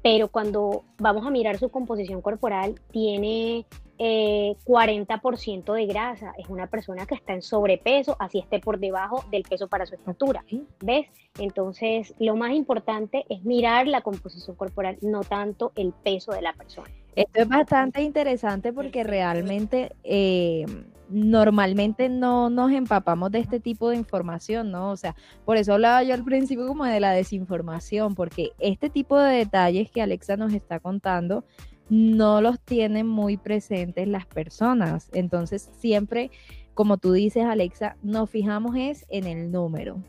pero 0.02 0.26
cuando 0.26 0.82
vamos 0.98 1.24
a 1.24 1.30
mirar 1.30 1.58
su 1.58 1.68
composición 1.68 2.22
corporal, 2.22 2.74
tiene 2.90 3.64
eh, 3.98 4.56
40% 4.64 5.74
de 5.74 5.86
grasa. 5.86 6.32
Es 6.38 6.48
una 6.48 6.66
persona 6.66 7.06
que 7.06 7.14
está 7.14 7.34
en 7.34 7.42
sobrepeso, 7.42 8.16
así 8.18 8.40
esté 8.40 8.58
por 8.58 8.80
debajo 8.80 9.24
del 9.30 9.44
peso 9.44 9.68
para 9.68 9.86
su 9.86 9.94
estatura. 9.94 10.44
¿Ves? 10.80 11.06
Entonces, 11.38 12.16
lo 12.18 12.34
más 12.34 12.54
importante 12.54 13.24
es 13.28 13.44
mirar 13.44 13.86
la 13.86 14.00
composición 14.00 14.56
corporal, 14.56 14.98
no 15.02 15.20
tanto 15.20 15.70
el 15.76 15.92
peso 15.92 16.32
de 16.32 16.42
la 16.42 16.52
persona. 16.52 16.90
Esto 17.14 17.42
es 17.42 17.48
bastante 17.48 18.02
interesante 18.02 18.72
porque 18.72 19.04
realmente 19.04 19.92
eh, 20.02 20.66
normalmente 21.12 22.08
no 22.08 22.50
nos 22.50 22.72
empapamos 22.72 23.30
de 23.30 23.38
este 23.40 23.60
tipo 23.60 23.90
de 23.90 23.96
información, 23.96 24.70
¿no? 24.70 24.90
O 24.90 24.96
sea, 24.96 25.14
por 25.44 25.56
eso 25.56 25.74
hablaba 25.74 26.02
yo 26.02 26.14
al 26.14 26.24
principio 26.24 26.66
como 26.66 26.84
de 26.84 27.00
la 27.00 27.12
desinformación, 27.12 28.14
porque 28.14 28.52
este 28.58 28.90
tipo 28.90 29.18
de 29.18 29.36
detalles 29.36 29.90
que 29.90 30.02
Alexa 30.02 30.36
nos 30.36 30.52
está 30.52 30.80
contando 30.80 31.44
no 31.88 32.40
los 32.40 32.58
tienen 32.60 33.06
muy 33.06 33.36
presentes 33.36 34.08
las 34.08 34.26
personas. 34.26 35.10
Entonces, 35.12 35.70
siempre, 35.78 36.30
como 36.74 36.96
tú 36.96 37.12
dices, 37.12 37.44
Alexa, 37.44 37.96
nos 38.02 38.30
fijamos 38.30 38.74
es 38.76 39.04
en 39.10 39.26
el 39.26 39.50
número. 39.50 40.02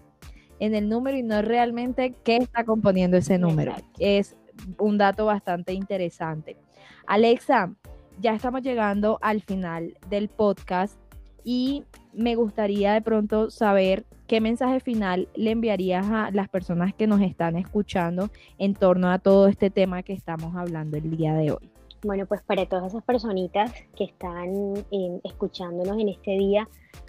En 0.59 0.75
el 0.75 0.87
número 0.87 1.17
y 1.17 1.23
no 1.23 1.41
realmente 1.41 2.15
qué 2.23 2.37
está 2.37 2.63
componiendo 2.63 3.17
ese 3.17 3.37
número. 3.37 3.71
Exacto. 3.71 3.97
Es 3.99 4.37
un 4.79 4.97
dato 4.97 5.25
bastante 5.25 5.73
interesante. 5.73 6.57
Alexa, 7.05 7.73
ya 8.19 8.33
estamos 8.33 8.61
llegando 8.61 9.17
al 9.21 9.41
final 9.41 9.97
del 10.09 10.29
podcast 10.29 10.97
y 11.43 11.83
me 12.13 12.35
gustaría 12.35 12.93
de 12.93 13.01
pronto 13.01 13.49
saber 13.49 14.05
qué 14.27 14.39
mensaje 14.41 14.79
final 14.79 15.27
le 15.35 15.51
enviarías 15.51 16.05
a 16.09 16.31
las 16.31 16.49
personas 16.49 16.93
que 16.93 17.07
nos 17.07 17.21
están 17.21 17.57
escuchando 17.57 18.29
en 18.57 18.73
torno 18.73 19.11
a 19.11 19.19
todo 19.19 19.47
este 19.47 19.69
tema 19.69 20.03
que 20.03 20.13
estamos 20.13 20.55
hablando 20.55 20.97
el 20.97 21.17
día 21.17 21.33
de 21.33 21.51
hoy. 21.51 21.69
Bueno, 22.03 22.25
pues 22.25 22.41
para 22.41 22.65
todas 22.65 22.87
esas 22.87 23.03
personitas 23.03 23.71
que 23.95 24.05
están 24.05 24.75
eh, 24.91 25.19
escuchándonos 25.23 25.97
en 25.99 26.09
este 26.09 26.31
día, 26.31 26.67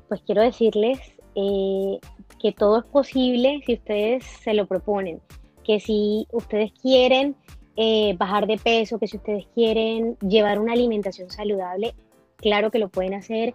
pues 0.08 0.22
quiero 0.22 0.42
decirles 0.42 0.98
eh, 1.34 1.98
que 2.38 2.52
todo 2.52 2.78
es 2.78 2.84
posible 2.84 3.60
si 3.66 3.74
ustedes 3.74 4.24
se 4.24 4.54
lo 4.54 4.66
proponen, 4.66 5.20
que 5.64 5.80
si 5.80 6.28
ustedes 6.30 6.72
quieren 6.80 7.34
eh, 7.76 8.14
bajar 8.18 8.46
de 8.46 8.58
peso, 8.58 8.98
que 8.98 9.08
si 9.08 9.16
ustedes 9.16 9.46
quieren 9.54 10.16
llevar 10.18 10.60
una 10.60 10.72
alimentación 10.72 11.30
saludable, 11.30 11.94
claro 12.36 12.70
que 12.70 12.78
lo 12.78 12.88
pueden 12.88 13.14
hacer. 13.14 13.54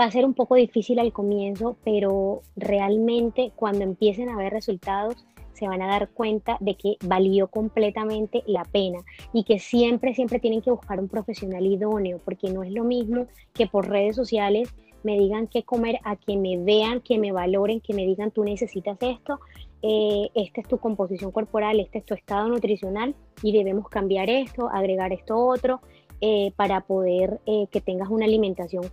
Va 0.00 0.04
a 0.04 0.10
ser 0.10 0.24
un 0.24 0.34
poco 0.34 0.54
difícil 0.54 1.00
al 1.00 1.12
comienzo, 1.12 1.76
pero 1.84 2.42
realmente 2.56 3.52
cuando 3.56 3.82
empiecen 3.82 4.28
a 4.28 4.36
ver 4.36 4.52
resultados, 4.52 5.26
se 5.58 5.66
van 5.66 5.82
a 5.82 5.88
dar 5.88 6.10
cuenta 6.10 6.56
de 6.60 6.76
que 6.76 6.96
valió 7.04 7.48
completamente 7.48 8.44
la 8.46 8.64
pena 8.64 9.00
y 9.32 9.42
que 9.42 9.58
siempre, 9.58 10.14
siempre 10.14 10.38
tienen 10.38 10.62
que 10.62 10.70
buscar 10.70 11.00
un 11.00 11.08
profesional 11.08 11.66
idóneo, 11.66 12.20
porque 12.24 12.50
no 12.50 12.62
es 12.62 12.70
lo 12.70 12.84
mismo 12.84 13.26
que 13.54 13.66
por 13.66 13.88
redes 13.88 14.14
sociales 14.14 14.72
me 15.02 15.18
digan 15.18 15.48
qué 15.48 15.64
comer, 15.64 15.98
a 16.04 16.16
que 16.16 16.36
me 16.36 16.58
vean, 16.58 17.00
que 17.00 17.18
me 17.18 17.32
valoren, 17.32 17.80
que 17.80 17.94
me 17.94 18.06
digan 18.06 18.30
tú 18.30 18.44
necesitas 18.44 18.98
esto, 19.00 19.40
eh, 19.82 20.30
esta 20.34 20.60
es 20.60 20.68
tu 20.68 20.78
composición 20.78 21.30
corporal, 21.30 21.80
este 21.80 21.98
es 21.98 22.04
tu 22.04 22.14
estado 22.14 22.48
nutricional 22.48 23.14
y 23.42 23.52
debemos 23.52 23.88
cambiar 23.88 24.28
esto, 24.28 24.68
agregar 24.68 25.12
esto 25.12 25.36
otro, 25.36 25.80
eh, 26.20 26.52
para 26.56 26.80
poder 26.80 27.40
eh, 27.46 27.66
que 27.70 27.80
tengas 27.80 28.08
una 28.08 28.24
alimentación 28.24 28.84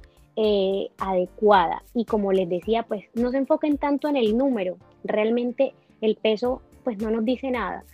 adecuada. 0.98 1.82
Y 1.94 2.04
como 2.04 2.34
les 2.34 2.50
decía, 2.50 2.84
pues 2.84 3.06
no 3.14 3.32
se 3.32 3.38
enfoquen 3.38 3.78
tanto 3.78 4.10
en 4.10 4.18
el 4.18 4.38
número, 4.38 4.76
realmente 5.06 5.74
el 6.02 6.18
peso 6.18 6.62
pues 6.84 6.98
no 7.02 7.10
nos 7.10 7.24
dice 7.24 7.52
nada. 7.52 7.86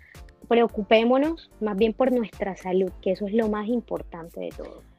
Preocupémonos 0.48 1.52
más 1.62 1.78
bien 1.78 1.94
por 1.94 2.12
nuestra 2.12 2.58
salud, 2.58 2.92
que 3.00 3.12
eso 3.12 3.28
es 3.28 3.34
lo 3.34 3.48
más 3.48 3.68
importante 3.68 4.40
de 4.40 4.50
todo. 4.50 4.91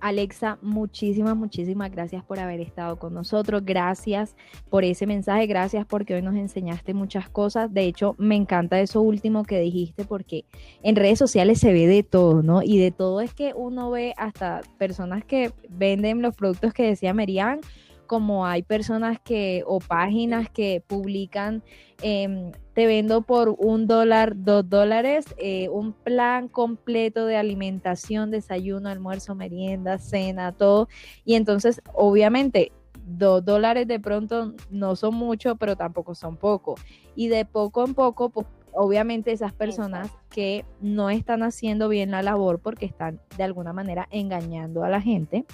Alexa, 0.00 0.58
muchísimas, 0.62 1.36
muchísimas 1.36 1.90
gracias 1.90 2.24
por 2.24 2.38
haber 2.38 2.60
estado 2.60 2.98
con 2.98 3.14
nosotros. 3.14 3.62
Gracias 3.64 4.36
por 4.70 4.84
ese 4.84 5.06
mensaje. 5.06 5.46
Gracias 5.46 5.86
porque 5.86 6.14
hoy 6.14 6.22
nos 6.22 6.36
enseñaste 6.36 6.94
muchas 6.94 7.28
cosas. 7.28 7.72
De 7.72 7.84
hecho, 7.84 8.14
me 8.18 8.36
encanta 8.36 8.80
eso 8.80 9.00
último 9.00 9.44
que 9.44 9.60
dijiste 9.60 10.04
porque 10.04 10.44
en 10.82 10.96
redes 10.96 11.18
sociales 11.18 11.58
se 11.58 11.72
ve 11.72 11.86
de 11.86 12.02
todo, 12.02 12.42
¿no? 12.42 12.62
Y 12.62 12.78
de 12.78 12.90
todo 12.90 13.20
es 13.20 13.34
que 13.34 13.52
uno 13.54 13.90
ve 13.90 14.14
hasta 14.16 14.60
personas 14.78 15.24
que 15.24 15.52
venden 15.68 16.22
los 16.22 16.34
productos 16.34 16.72
que 16.72 16.84
decía 16.84 17.14
Merian 17.14 17.60
como 18.08 18.44
hay 18.46 18.62
personas 18.62 19.20
que 19.22 19.62
o 19.66 19.78
páginas 19.78 20.50
que 20.50 20.82
publican, 20.84 21.62
em, 22.02 22.50
te 22.74 22.86
vendo 22.86 23.22
por 23.22 23.54
un 23.58 23.86
dólar, 23.86 24.32
dos 24.34 24.68
dólares, 24.68 25.26
eh, 25.38 25.68
un 25.68 25.92
plan 25.92 26.48
completo 26.48 27.26
de 27.26 27.36
alimentación, 27.36 28.32
desayuno, 28.32 28.88
almuerzo, 28.88 29.36
merienda, 29.36 29.98
cena, 29.98 30.50
todo. 30.50 30.88
Y 31.24 31.34
entonces, 31.34 31.80
obviamente, 31.94 32.72
dos 33.06 33.44
dólares 33.44 33.86
de 33.86 34.00
pronto 34.00 34.54
no 34.70 34.96
son 34.96 35.14
mucho, 35.14 35.56
pero 35.56 35.76
tampoco 35.76 36.14
son 36.16 36.36
poco. 36.36 36.74
Y 37.14 37.28
de 37.28 37.44
poco 37.44 37.84
en 37.84 37.94
poco, 37.94 38.30
pues, 38.30 38.46
obviamente 38.72 39.32
esas 39.32 39.52
personas 39.52 40.10
que 40.30 40.64
no 40.80 41.10
están 41.10 41.42
haciendo 41.42 41.88
bien 41.88 42.10
la 42.10 42.22
labor 42.22 42.60
porque 42.60 42.86
están 42.86 43.20
de 43.36 43.42
alguna 43.42 43.72
manera 43.72 44.06
engañando 44.10 44.84
a 44.84 44.88
la 44.88 45.00
gente, 45.00 45.44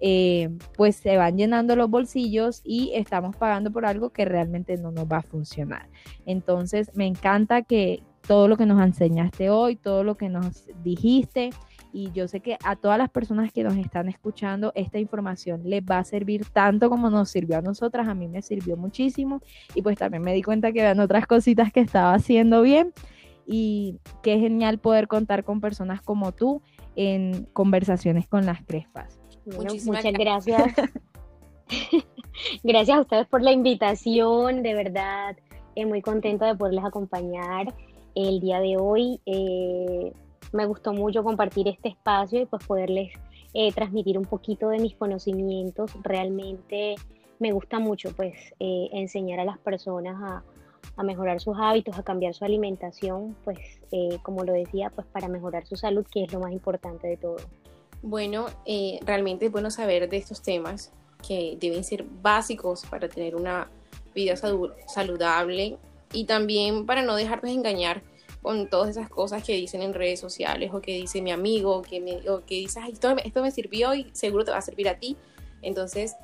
eh, 0.00 0.48
pues 0.76 0.96
se 0.96 1.16
van 1.16 1.36
llenando 1.36 1.76
los 1.76 1.90
bolsillos 1.90 2.62
y 2.64 2.92
estamos 2.94 3.36
pagando 3.36 3.70
por 3.70 3.84
algo 3.84 4.10
que 4.10 4.24
realmente 4.24 4.76
no 4.76 4.90
nos 4.90 5.04
va 5.06 5.18
a 5.18 5.22
funcionar. 5.22 5.88
Entonces, 6.26 6.90
me 6.94 7.06
encanta 7.06 7.62
que 7.62 8.02
todo 8.26 8.48
lo 8.48 8.56
que 8.56 8.66
nos 8.66 8.82
enseñaste 8.82 9.50
hoy, 9.50 9.76
todo 9.76 10.04
lo 10.04 10.16
que 10.16 10.28
nos 10.28 10.66
dijiste, 10.82 11.50
y 11.92 12.12
yo 12.12 12.28
sé 12.28 12.40
que 12.40 12.56
a 12.64 12.76
todas 12.76 12.98
las 12.98 13.10
personas 13.10 13.52
que 13.52 13.64
nos 13.64 13.76
están 13.76 14.08
escuchando 14.08 14.72
esta 14.74 14.98
información 14.98 15.62
les 15.64 15.82
va 15.82 15.98
a 15.98 16.04
servir 16.04 16.46
tanto 16.46 16.88
como 16.88 17.10
nos 17.10 17.30
sirvió 17.30 17.58
a 17.58 17.62
nosotras, 17.62 18.08
a 18.08 18.14
mí 18.14 18.28
me 18.28 18.42
sirvió 18.42 18.76
muchísimo 18.76 19.40
y 19.74 19.82
pues 19.82 19.98
también 19.98 20.22
me 20.22 20.32
di 20.32 20.42
cuenta 20.42 20.72
que 20.72 20.80
eran 20.80 21.00
otras 21.00 21.26
cositas 21.26 21.72
que 21.72 21.80
estaba 21.80 22.14
haciendo 22.14 22.62
bien 22.62 22.92
y 23.44 23.98
qué 24.22 24.38
genial 24.38 24.78
poder 24.78 25.08
contar 25.08 25.42
con 25.42 25.60
personas 25.60 26.00
como 26.00 26.32
tú 26.32 26.62
en 26.94 27.48
conversaciones 27.52 28.28
con 28.28 28.46
las 28.46 28.62
crespas 28.64 29.19
muchas 29.56 30.12
gracias. 30.12 30.74
gracias 32.62 32.98
a 32.98 33.00
ustedes 33.00 33.26
por 33.26 33.42
la 33.42 33.52
invitación, 33.52 34.62
de 34.62 34.74
verdad, 34.74 35.36
eh, 35.74 35.86
muy 35.86 36.02
contenta 36.02 36.46
de 36.46 36.54
poderles 36.54 36.84
acompañar 36.84 37.72
el 38.14 38.40
día 38.40 38.60
de 38.60 38.76
hoy. 38.76 39.20
Eh, 39.26 40.12
me 40.52 40.66
gustó 40.66 40.92
mucho 40.92 41.22
compartir 41.22 41.68
este 41.68 41.90
espacio 41.90 42.40
y 42.40 42.46
pues 42.46 42.66
poderles 42.66 43.12
eh, 43.54 43.72
transmitir 43.72 44.18
un 44.18 44.24
poquito 44.24 44.68
de 44.68 44.78
mis 44.78 44.96
conocimientos. 44.96 45.92
Realmente 46.02 46.96
me 47.38 47.52
gusta 47.52 47.78
mucho 47.78 48.12
pues 48.14 48.34
enseñar 48.58 49.40
a 49.40 49.44
las 49.44 49.58
personas 49.58 50.16
a, 50.22 50.42
a, 50.96 51.02
mejorar 51.02 51.40
sus 51.40 51.56
hábitos, 51.58 51.98
a 51.98 52.02
cambiar 52.02 52.34
su 52.34 52.44
alimentación, 52.44 53.34
pues 53.44 53.58
como 54.22 54.44
lo 54.44 54.52
decía, 54.52 54.90
pues 54.94 55.06
para 55.06 55.26
mejorar 55.28 55.66
su 55.66 55.76
salud, 55.76 56.04
que 56.10 56.24
es 56.24 56.32
lo 56.32 56.40
más 56.40 56.52
importante 56.52 57.06
de 57.06 57.16
todo. 57.16 57.36
Bueno, 58.02 58.46
eh, 58.64 58.98
realmente 59.02 59.46
es 59.46 59.52
bueno 59.52 59.70
saber 59.70 60.08
de 60.08 60.16
estos 60.16 60.42
temas 60.42 60.90
que 61.26 61.56
deben 61.60 61.84
ser 61.84 62.04
básicos 62.04 62.84
para 62.86 63.08
tener 63.08 63.36
una 63.36 63.70
vida 64.14 64.36
saludable 64.86 65.76
y 66.12 66.24
también 66.24 66.86
para 66.86 67.02
no 67.02 67.14
dejarnos 67.14 67.52
engañar 67.52 68.02
con 68.42 68.70
todas 68.70 68.90
esas 68.90 69.10
cosas 69.10 69.44
que 69.44 69.52
dicen 69.52 69.82
en 69.82 69.92
redes 69.92 70.18
sociales 70.18 70.70
o 70.72 70.80
que 70.80 70.92
dice 70.92 71.20
mi 71.20 71.30
amigo 71.30 71.82
que 71.82 72.00
me, 72.00 72.28
o 72.30 72.44
que 72.46 72.54
dice, 72.54 72.80
esto, 72.90 73.14
esto 73.22 73.42
me 73.42 73.50
sirvió 73.50 73.94
y 73.94 74.08
seguro 74.12 74.44
te 74.44 74.50
va 74.50 74.56
a 74.56 74.62
servir 74.62 74.88
a 74.88 74.98
ti. 74.98 75.18
Entonces, 75.60 76.16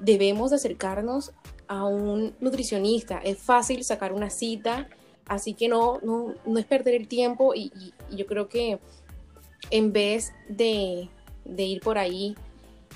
debemos 0.00 0.52
acercarnos 0.52 1.32
a 1.66 1.84
un 1.84 2.36
nutricionista. 2.38 3.18
Es 3.18 3.38
fácil 3.38 3.82
sacar 3.82 4.12
una 4.12 4.30
cita, 4.30 4.88
así 5.26 5.54
que 5.54 5.68
no, 5.68 5.98
no, 6.04 6.34
no 6.46 6.58
es 6.60 6.64
perder 6.64 6.94
el 6.94 7.08
tiempo 7.08 7.54
y 7.56 7.72
yo 8.12 8.24
creo 8.26 8.48
que 8.48 8.78
en 9.70 9.92
vez 9.92 10.32
de 10.48 11.08
de 11.44 11.64
ir 11.64 11.80
por 11.80 11.98
ahí 11.98 12.34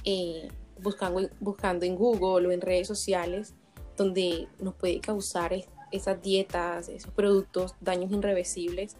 eh, 0.04 0.48
buscando, 0.80 1.28
buscando 1.40 1.84
en 1.84 1.96
Google 1.96 2.48
o 2.48 2.52
en 2.52 2.60
redes 2.60 2.86
sociales 2.86 3.54
donde 3.96 4.48
nos 4.60 4.74
puede 4.74 5.00
causar 5.00 5.52
esas 5.90 6.22
dietas, 6.22 6.88
esos 6.88 7.10
productos, 7.10 7.74
daños 7.80 8.12
irreversibles, 8.12 8.96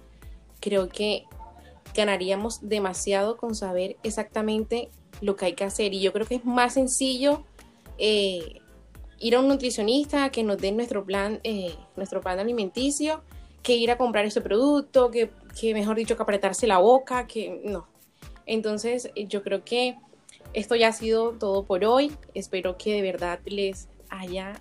creo 0.61 0.89
que 0.89 1.25
ganaríamos 1.95 2.69
demasiado 2.69 3.37
con 3.37 3.55
saber 3.55 3.97
exactamente 4.03 4.91
lo 5.21 5.37
que 5.37 5.47
hay 5.47 5.53
que 5.55 5.65
hacer. 5.65 5.95
Y 5.95 6.01
yo 6.01 6.13
creo 6.13 6.27
que 6.27 6.37
es 6.37 6.45
más 6.45 6.75
sencillo 6.75 7.45
eh, 7.97 8.61
ir 9.19 9.37
a 9.37 9.41
un 9.41 9.49
nutricionista 9.49 10.31
que 10.31 10.43
nos 10.43 10.59
dé 10.59 10.73
nuestro 10.73 11.05
plan, 11.05 11.41
eh, 11.45 11.75
nuestro 11.97 12.21
plan 12.21 12.39
alimenticio, 12.39 13.23
que 13.63 13.77
ir 13.77 13.91
a 13.91 13.99
comprar 13.99 14.25
ese 14.25 14.41
producto, 14.41 15.11
que, 15.11 15.31
que 15.59 15.75
mejor 15.75 15.97
dicho, 15.97 16.17
que 16.17 16.23
apretarse 16.23 16.67
la 16.67 16.79
boca, 16.79 17.27
que 17.27 17.61
no. 17.65 17.87
Entonces, 18.49 19.11
eh, 19.15 19.27
yo 19.29 19.43
creo 19.43 19.63
que 19.63 19.97
esto 20.55 20.75
ya 20.75 20.89
ha 20.89 20.93
sido 20.93 21.33
todo 21.33 21.65
por 21.65 21.85
hoy. 21.85 22.11
Espero 22.35 22.77
que 22.77 22.95
de 22.95 23.03
verdad 23.03 23.39
les 23.45 23.89
haya 24.09 24.55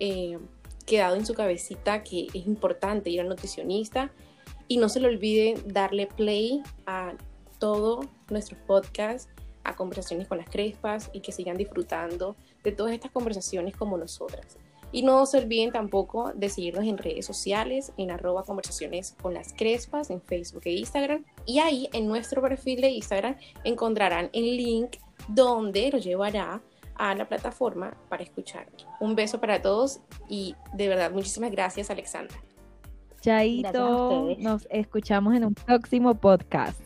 eh, 0.00 0.38
quedado 0.84 1.14
en 1.14 1.24
su 1.24 1.32
cabecita 1.32 2.02
que 2.02 2.26
es 2.34 2.46
importante 2.46 3.08
ir 3.10 3.20
al 3.20 3.28
nutricionista. 3.28 4.10
Y 4.66 4.76
no 4.76 4.88
se 4.88 5.00
le 5.00 5.08
olvide 5.08 5.54
darle 5.66 6.08
play 6.08 6.62
a 6.86 7.14
todo 7.58 8.00
nuestro 8.28 8.56
podcast, 8.66 9.30
a 9.62 9.76
conversaciones 9.76 10.26
con 10.26 10.38
las 10.38 10.48
crespas 10.48 11.08
y 11.12 11.20
que 11.20 11.30
sigan 11.30 11.56
disfrutando 11.56 12.34
de 12.64 12.72
todas 12.72 12.92
estas 12.92 13.12
conversaciones 13.12 13.76
como 13.76 13.96
nosotras. 13.96 14.58
Y 14.92 15.02
no 15.02 15.24
se 15.26 15.38
olviden 15.38 15.72
tampoco 15.72 16.32
de 16.34 16.48
seguirnos 16.48 16.84
en 16.84 16.98
redes 16.98 17.26
sociales, 17.26 17.92
en 17.96 18.10
arroba 18.10 18.44
conversaciones 18.44 19.16
con 19.20 19.34
las 19.34 19.52
crespas, 19.54 20.10
en 20.10 20.20
Facebook 20.20 20.62
e 20.66 20.72
Instagram. 20.72 21.24
Y 21.46 21.58
ahí 21.58 21.88
en 21.92 22.06
nuestro 22.06 22.42
perfil 22.42 22.82
de 22.82 22.90
Instagram 22.90 23.36
encontrarán 23.64 24.30
el 24.32 24.56
link 24.56 24.96
donde 25.28 25.90
los 25.90 26.04
llevará 26.04 26.62
a 26.94 27.14
la 27.14 27.28
plataforma 27.28 27.96
para 28.08 28.22
escuchar. 28.22 28.66
Un 29.00 29.14
beso 29.14 29.40
para 29.40 29.62
todos 29.62 30.00
y 30.28 30.54
de 30.74 30.88
verdad 30.88 31.10
muchísimas 31.10 31.50
gracias 31.50 31.90
Alexandra. 31.90 32.36
Chaito, 33.20 34.34
nos 34.38 34.66
escuchamos 34.70 35.34
en 35.34 35.44
un 35.44 35.54
próximo 35.54 36.14
podcast. 36.14 36.81